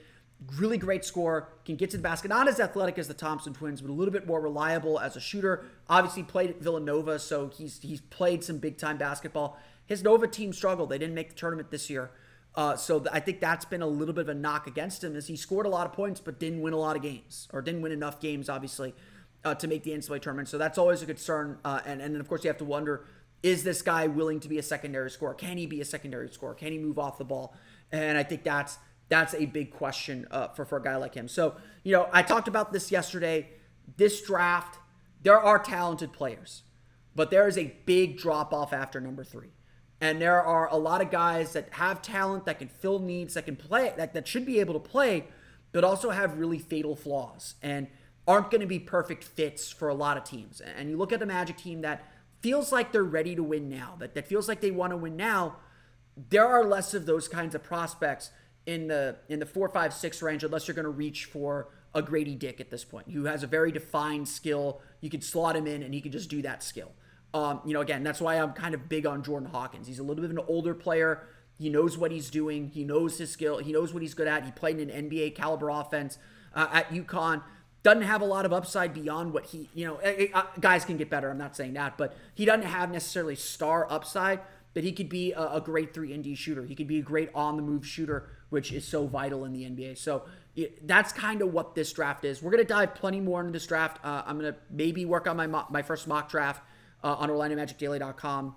Really 0.56 0.76
great 0.76 1.04
scorer, 1.04 1.48
can 1.64 1.76
get 1.76 1.90
to 1.90 1.96
the 1.96 2.02
basket. 2.02 2.28
Not 2.28 2.46
as 2.46 2.60
athletic 2.60 2.98
as 2.98 3.08
the 3.08 3.14
Thompson 3.14 3.54
twins, 3.54 3.80
but 3.80 3.90
a 3.90 3.94
little 3.94 4.12
bit 4.12 4.26
more 4.26 4.40
reliable 4.40 5.00
as 5.00 5.16
a 5.16 5.20
shooter. 5.20 5.64
Obviously 5.88 6.24
played 6.24 6.50
at 6.50 6.60
Villanova, 6.60 7.18
so 7.18 7.48
he's 7.48 7.78
he's 7.80 8.00
played 8.00 8.44
some 8.44 8.58
big 8.58 8.76
time 8.76 8.98
basketball. 8.98 9.58
His 9.86 10.02
Nova 10.02 10.26
team 10.26 10.52
struggled; 10.52 10.90
they 10.90 10.98
didn't 10.98 11.14
make 11.14 11.30
the 11.30 11.36
tournament 11.36 11.70
this 11.70 11.88
year. 11.88 12.10
Uh, 12.54 12.76
so 12.76 13.04
I 13.10 13.20
think 13.20 13.40
that's 13.40 13.64
been 13.64 13.82
a 13.82 13.86
little 13.86 14.12
bit 14.12 14.22
of 14.22 14.28
a 14.28 14.34
knock 14.34 14.66
against 14.66 15.02
him, 15.02 15.16
as 15.16 15.28
he 15.28 15.36
scored 15.36 15.64
a 15.64 15.70
lot 15.70 15.86
of 15.86 15.92
points 15.92 16.20
but 16.20 16.38
didn't 16.38 16.60
win 16.60 16.74
a 16.74 16.78
lot 16.78 16.96
of 16.96 17.02
games, 17.02 17.48
or 17.52 17.62
didn't 17.62 17.80
win 17.80 17.92
enough 17.92 18.20
games, 18.20 18.48
obviously, 18.48 18.94
uh, 19.44 19.54
to 19.54 19.68
make 19.68 19.84
the 19.84 19.92
NCAA 19.92 20.20
tournament. 20.20 20.48
So 20.48 20.58
that's 20.58 20.76
always 20.76 21.02
a 21.02 21.06
concern. 21.06 21.58
Uh, 21.64 21.80
and 21.86 22.02
and 22.02 22.14
then 22.14 22.20
of 22.20 22.28
course 22.28 22.42
you 22.42 22.48
have 22.48 22.58
to 22.58 22.64
wonder 22.64 23.06
is 23.42 23.64
this 23.64 23.82
guy 23.82 24.06
willing 24.06 24.40
to 24.40 24.48
be 24.48 24.58
a 24.58 24.62
secondary 24.62 25.10
scorer? 25.10 25.34
Can 25.34 25.56
he 25.56 25.66
be 25.66 25.80
a 25.80 25.84
secondary 25.84 26.28
scorer? 26.28 26.54
Can 26.54 26.72
he 26.72 26.78
move 26.78 26.98
off 26.98 27.18
the 27.18 27.24
ball? 27.24 27.54
And 27.90 28.16
I 28.16 28.22
think 28.22 28.44
that's 28.44 28.78
that's 29.08 29.34
a 29.34 29.46
big 29.46 29.72
question 29.72 30.26
uh, 30.30 30.48
for 30.48 30.64
for 30.64 30.78
a 30.78 30.82
guy 30.82 30.96
like 30.96 31.14
him. 31.14 31.28
So 31.28 31.56
you 31.82 31.92
know, 31.92 32.08
I 32.12 32.22
talked 32.22 32.48
about 32.48 32.72
this 32.72 32.90
yesterday. 32.90 33.50
This 33.96 34.22
draft, 34.22 34.78
there 35.22 35.38
are 35.38 35.58
talented 35.58 36.12
players, 36.12 36.62
but 37.14 37.30
there 37.30 37.48
is 37.48 37.58
a 37.58 37.74
big 37.84 38.16
drop 38.16 38.54
off 38.54 38.72
after 38.72 39.00
number 39.00 39.24
three. 39.24 39.50
And 40.00 40.20
there 40.20 40.42
are 40.42 40.68
a 40.68 40.76
lot 40.76 41.00
of 41.00 41.10
guys 41.12 41.52
that 41.52 41.68
have 41.74 42.02
talent 42.02 42.44
that 42.46 42.58
can 42.58 42.66
fill 42.66 42.98
needs, 42.98 43.34
that 43.34 43.44
can 43.44 43.54
play, 43.54 43.92
that, 43.96 44.14
that 44.14 44.26
should 44.26 44.44
be 44.44 44.58
able 44.58 44.74
to 44.74 44.80
play, 44.80 45.26
but 45.70 45.84
also 45.84 46.10
have 46.10 46.38
really 46.38 46.58
fatal 46.58 46.96
flaws 46.96 47.54
and 47.62 47.86
aren't 48.26 48.50
going 48.50 48.62
to 48.62 48.66
be 48.66 48.80
perfect 48.80 49.22
fits 49.22 49.70
for 49.70 49.88
a 49.88 49.94
lot 49.94 50.16
of 50.16 50.24
teams. 50.24 50.60
And 50.60 50.90
you 50.90 50.96
look 50.96 51.12
at 51.12 51.20
the 51.20 51.26
Magic 51.26 51.56
team 51.56 51.82
that 51.82 52.11
feels 52.42 52.72
like 52.72 52.92
they're 52.92 53.04
ready 53.04 53.34
to 53.36 53.42
win 53.42 53.68
now, 53.68 53.94
that, 53.98 54.14
that 54.14 54.26
feels 54.26 54.48
like 54.48 54.60
they 54.60 54.70
want 54.70 54.90
to 54.90 54.96
win 54.96 55.16
now, 55.16 55.56
there 56.28 56.46
are 56.46 56.64
less 56.64 56.92
of 56.92 57.06
those 57.06 57.28
kinds 57.28 57.54
of 57.54 57.62
prospects 57.62 58.30
in 58.66 58.88
the 58.88 59.16
in 59.28 59.38
the 59.38 59.46
four, 59.46 59.68
five, 59.68 59.94
six 59.94 60.20
range, 60.22 60.44
unless 60.44 60.68
you're 60.68 60.74
going 60.74 60.84
to 60.84 60.90
reach 60.90 61.24
for 61.24 61.68
a 61.94 62.02
Grady 62.02 62.34
Dick 62.34 62.60
at 62.60 62.70
this 62.70 62.84
point, 62.84 63.10
who 63.10 63.24
has 63.24 63.42
a 63.42 63.46
very 63.46 63.72
defined 63.72 64.28
skill. 64.28 64.80
You 65.00 65.10
could 65.10 65.24
slot 65.24 65.56
him 65.56 65.66
in, 65.66 65.82
and 65.82 65.94
he 65.94 66.00
could 66.00 66.12
just 66.12 66.30
do 66.30 66.42
that 66.42 66.62
skill. 66.62 66.92
Um, 67.34 67.60
you 67.64 67.72
know, 67.72 67.80
again, 67.80 68.02
that's 68.02 68.20
why 68.20 68.36
I'm 68.36 68.52
kind 68.52 68.74
of 68.74 68.88
big 68.88 69.06
on 69.06 69.22
Jordan 69.22 69.48
Hawkins. 69.48 69.86
He's 69.86 69.98
a 69.98 70.02
little 70.02 70.22
bit 70.22 70.30
of 70.30 70.36
an 70.36 70.44
older 70.48 70.74
player. 70.74 71.26
He 71.58 71.70
knows 71.70 71.96
what 71.96 72.10
he's 72.10 72.30
doing. 72.30 72.68
He 72.68 72.84
knows 72.84 73.18
his 73.18 73.30
skill. 73.30 73.58
He 73.58 73.72
knows 73.72 73.92
what 73.92 74.02
he's 74.02 74.14
good 74.14 74.28
at. 74.28 74.44
He 74.44 74.50
played 74.50 74.78
in 74.78 74.90
an 74.90 75.08
NBA 75.08 75.34
caliber 75.34 75.70
offense 75.70 76.18
uh, 76.54 76.68
at 76.72 76.90
UConn 76.90 77.42
doesn't 77.82 78.02
have 78.02 78.20
a 78.20 78.24
lot 78.24 78.46
of 78.46 78.52
upside 78.52 78.94
beyond 78.94 79.32
what 79.32 79.46
he, 79.46 79.68
you 79.74 79.86
know, 79.86 79.96
eh, 79.96 80.14
eh, 80.18 80.26
uh, 80.32 80.44
guys 80.60 80.84
can 80.84 80.96
get 80.96 81.10
better. 81.10 81.30
I'm 81.30 81.38
not 81.38 81.56
saying 81.56 81.74
that, 81.74 81.98
but 81.98 82.16
he 82.34 82.44
doesn't 82.44 82.66
have 82.66 82.90
necessarily 82.90 83.34
star 83.34 83.86
upside. 83.90 84.40
But 84.74 84.84
he 84.84 84.92
could 84.92 85.10
be 85.10 85.32
a, 85.32 85.56
a 85.56 85.60
great 85.60 85.92
three 85.92 86.14
and 86.14 86.24
D 86.24 86.34
shooter. 86.34 86.64
He 86.64 86.74
could 86.74 86.86
be 86.86 86.98
a 86.98 87.02
great 87.02 87.28
on 87.34 87.56
the 87.56 87.62
move 87.62 87.86
shooter, 87.86 88.30
which 88.48 88.72
is 88.72 88.86
so 88.86 89.06
vital 89.06 89.44
in 89.44 89.52
the 89.52 89.64
NBA. 89.64 89.98
So 89.98 90.22
that's 90.82 91.12
kind 91.12 91.42
of 91.42 91.52
what 91.52 91.74
this 91.74 91.92
draft 91.92 92.24
is. 92.24 92.42
We're 92.42 92.52
gonna 92.52 92.64
dive 92.64 92.94
plenty 92.94 93.20
more 93.20 93.40
into 93.40 93.52
this 93.52 93.66
draft. 93.66 94.02
Uh, 94.02 94.22
I'm 94.24 94.38
gonna 94.38 94.56
maybe 94.70 95.04
work 95.04 95.26
on 95.26 95.36
my 95.36 95.46
mo- 95.46 95.66
my 95.68 95.82
first 95.82 96.08
mock 96.08 96.30
draft 96.30 96.62
uh, 97.04 97.16
on 97.18 97.28
OrlandoMagicDaily.com 97.28 98.54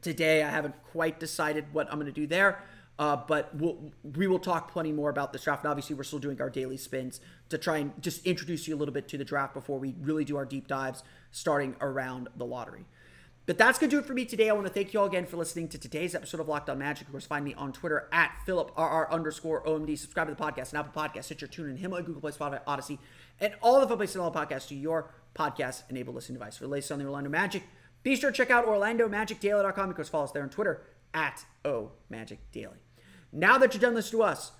today. 0.00 0.42
I 0.42 0.50
haven't 0.50 0.74
quite 0.92 1.18
decided 1.18 1.64
what 1.72 1.90
I'm 1.90 1.98
gonna 1.98 2.12
do 2.12 2.26
there. 2.28 2.62
Uh, 2.98 3.16
but 3.16 3.54
we'll, 3.54 3.92
we 4.16 4.26
will 4.26 4.38
talk 4.38 4.70
plenty 4.70 4.92
more 4.92 5.10
about 5.10 5.32
this 5.32 5.44
draft. 5.44 5.64
And 5.64 5.70
obviously, 5.70 5.96
we're 5.96 6.02
still 6.04 6.18
doing 6.18 6.40
our 6.40 6.50
daily 6.50 6.76
spins 6.76 7.20
to 7.48 7.58
try 7.58 7.78
and 7.78 8.00
just 8.02 8.24
introduce 8.26 8.68
you 8.68 8.76
a 8.76 8.78
little 8.78 8.94
bit 8.94 9.08
to 9.08 9.18
the 9.18 9.24
draft 9.24 9.54
before 9.54 9.78
we 9.78 9.94
really 10.00 10.24
do 10.24 10.36
our 10.36 10.44
deep 10.44 10.68
dives 10.68 11.02
starting 11.30 11.74
around 11.80 12.28
the 12.36 12.44
lottery. 12.44 12.84
But 13.44 13.58
that's 13.58 13.78
going 13.78 13.90
to 13.90 13.96
do 13.96 14.00
it 14.00 14.06
for 14.06 14.14
me 14.14 14.24
today. 14.24 14.50
I 14.50 14.52
want 14.52 14.68
to 14.68 14.72
thank 14.72 14.94
you 14.94 15.00
all 15.00 15.06
again 15.06 15.26
for 15.26 15.36
listening 15.36 15.66
to 15.70 15.78
today's 15.78 16.14
episode 16.14 16.40
of 16.40 16.48
Locked 16.48 16.70
On 16.70 16.78
Magic. 16.78 17.08
Of 17.08 17.12
course, 17.12 17.26
find 17.26 17.44
me 17.44 17.54
on 17.54 17.72
Twitter 17.72 18.08
at 18.12 18.30
PhilipRR 18.46 19.10
underscore 19.10 19.64
OMD. 19.64 19.98
Subscribe 19.98 20.28
to 20.28 20.34
the 20.34 20.40
podcast 20.40 20.70
and 20.70 20.78
Apple 20.78 21.02
Podcasts, 21.02 21.24
Stitcher, 21.24 21.48
TuneIn, 21.48 21.78
Himalaya, 21.78 22.04
Google 22.04 22.20
Play, 22.20 22.30
Spotify, 22.30 22.60
Odyssey, 22.68 23.00
and 23.40 23.54
all 23.60 23.80
the 23.80 23.88
fun 23.88 23.96
places 23.96 24.14
and 24.14 24.24
all 24.24 24.32
podcasts 24.32 24.68
to 24.68 24.76
your 24.76 25.10
podcast-enabled 25.34 26.14
listening 26.14 26.38
device. 26.38 26.56
For 26.56 26.64
the 26.64 26.70
latest 26.70 26.92
on 26.92 27.00
the 27.00 27.04
Orlando 27.04 27.30
Magic, 27.30 27.64
be 28.04 28.14
sure 28.14 28.30
to 28.30 28.36
check 28.36 28.50
out 28.50 28.64
OrlandoMagicDaily.com. 28.66 29.90
Of 29.90 29.96
course, 29.96 30.08
follow 30.08 30.24
us 30.24 30.30
there 30.30 30.44
on 30.44 30.50
Twitter 30.50 30.82
at 31.14 31.44
O 31.64 31.92
Magic 32.10 32.38
Daily. 32.52 32.78
Now 33.32 33.58
that 33.58 33.72
you've 33.72 33.82
done 33.82 33.94
this 33.94 34.10
to 34.10 34.22
us, 34.22 34.52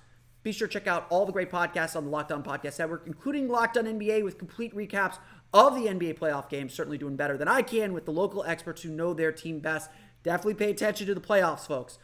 be 0.42 0.52
sure 0.52 0.66
to 0.66 0.72
check 0.72 0.86
out 0.86 1.06
all 1.10 1.24
the 1.24 1.32
great 1.32 1.50
podcasts 1.50 1.94
on 1.94 2.04
the 2.04 2.10
Locked 2.10 2.32
On 2.32 2.42
Podcast 2.42 2.78
Network, 2.78 3.04
including 3.06 3.48
Locked 3.48 3.76
On 3.76 3.84
NBA 3.84 4.24
with 4.24 4.38
complete 4.38 4.74
recaps 4.74 5.18
of 5.52 5.74
the 5.74 5.82
NBA 5.82 6.18
playoff 6.18 6.48
games. 6.48 6.72
Certainly 6.72 6.98
doing 6.98 7.16
better 7.16 7.36
than 7.36 7.48
I 7.48 7.62
can 7.62 7.92
with 7.92 8.06
the 8.06 8.12
local 8.12 8.42
experts 8.44 8.82
who 8.82 8.90
know 8.90 9.14
their 9.14 9.30
team 9.30 9.60
best. 9.60 9.90
Definitely 10.22 10.54
pay 10.54 10.70
attention 10.70 11.06
to 11.06 11.14
the 11.14 11.20
playoffs, 11.20 11.66
folks. 11.66 11.98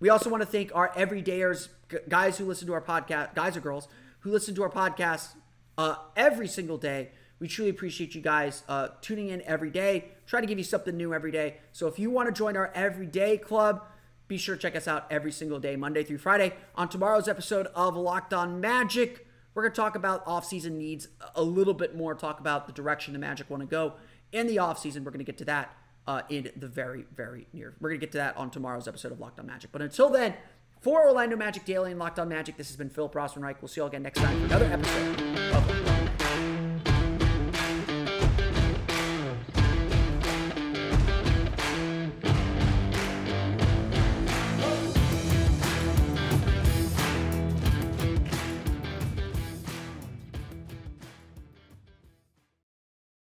We 0.00 0.08
also 0.08 0.30
want 0.30 0.42
to 0.42 0.48
thank 0.48 0.74
our 0.74 0.88
everydayers, 0.94 1.68
guys 2.08 2.38
who 2.38 2.44
listen 2.44 2.66
to 2.66 2.72
our 2.72 2.82
podcast, 2.82 3.34
guys 3.34 3.56
or 3.56 3.60
girls 3.60 3.86
who 4.20 4.30
listen 4.30 4.54
to 4.54 4.62
our 4.62 4.70
podcast 4.70 5.34
uh, 5.78 5.96
every 6.16 6.48
single 6.48 6.78
day. 6.78 7.10
We 7.38 7.48
truly 7.48 7.70
appreciate 7.70 8.14
you 8.14 8.20
guys 8.20 8.62
uh, 8.68 8.88
tuning 9.00 9.28
in 9.28 9.42
every 9.42 9.70
day. 9.70 10.12
Try 10.32 10.40
to 10.40 10.46
give 10.46 10.56
you 10.56 10.64
something 10.64 10.96
new 10.96 11.12
every 11.12 11.30
day. 11.30 11.58
So 11.72 11.88
if 11.88 11.98
you 11.98 12.10
want 12.10 12.26
to 12.26 12.32
join 12.32 12.56
our 12.56 12.72
everyday 12.74 13.36
club, 13.36 13.84
be 14.28 14.38
sure 14.38 14.56
to 14.56 14.62
check 14.62 14.74
us 14.74 14.88
out 14.88 15.04
every 15.10 15.30
single 15.30 15.60
day, 15.60 15.76
Monday 15.76 16.04
through 16.04 16.16
Friday. 16.16 16.54
On 16.74 16.88
tomorrow's 16.88 17.28
episode 17.28 17.66
of 17.74 17.98
Locked 17.98 18.32
On 18.32 18.58
Magic, 18.58 19.26
we're 19.52 19.64
going 19.64 19.74
to 19.74 19.76
talk 19.76 19.94
about 19.94 20.24
offseason 20.24 20.78
needs 20.78 21.08
a 21.34 21.42
little 21.42 21.74
bit 21.74 21.94
more, 21.94 22.14
talk 22.14 22.40
about 22.40 22.66
the 22.66 22.72
direction 22.72 23.12
the 23.12 23.18
Magic 23.18 23.50
want 23.50 23.60
to 23.60 23.66
go 23.66 23.92
in 24.32 24.46
the 24.46 24.56
offseason. 24.56 25.04
We're 25.04 25.10
going 25.10 25.18
to 25.18 25.24
get 25.24 25.36
to 25.36 25.44
that 25.44 25.76
uh, 26.06 26.22
in 26.30 26.50
the 26.56 26.66
very, 26.66 27.04
very 27.14 27.46
near. 27.52 27.74
We're 27.78 27.90
going 27.90 28.00
to 28.00 28.06
get 28.06 28.12
to 28.12 28.18
that 28.18 28.34
on 28.38 28.48
tomorrow's 28.48 28.88
episode 28.88 29.12
of 29.12 29.20
Locked 29.20 29.38
On 29.38 29.44
Magic. 29.44 29.70
But 29.70 29.82
until 29.82 30.08
then, 30.08 30.32
for 30.80 31.06
Orlando 31.06 31.36
Magic 31.36 31.66
Daily 31.66 31.90
and 31.90 32.00
Locked 32.00 32.18
On 32.18 32.30
Magic, 32.30 32.56
this 32.56 32.68
has 32.68 32.76
been 32.78 32.88
Philip 32.88 33.12
Rossman-Reich. 33.12 33.60
We'll 33.60 33.68
see 33.68 33.80
you 33.80 33.82
all 33.82 33.88
again 33.90 34.02
next 34.02 34.20
time 34.20 34.38
for 34.38 34.46
another 34.46 34.64
episode 34.64 35.81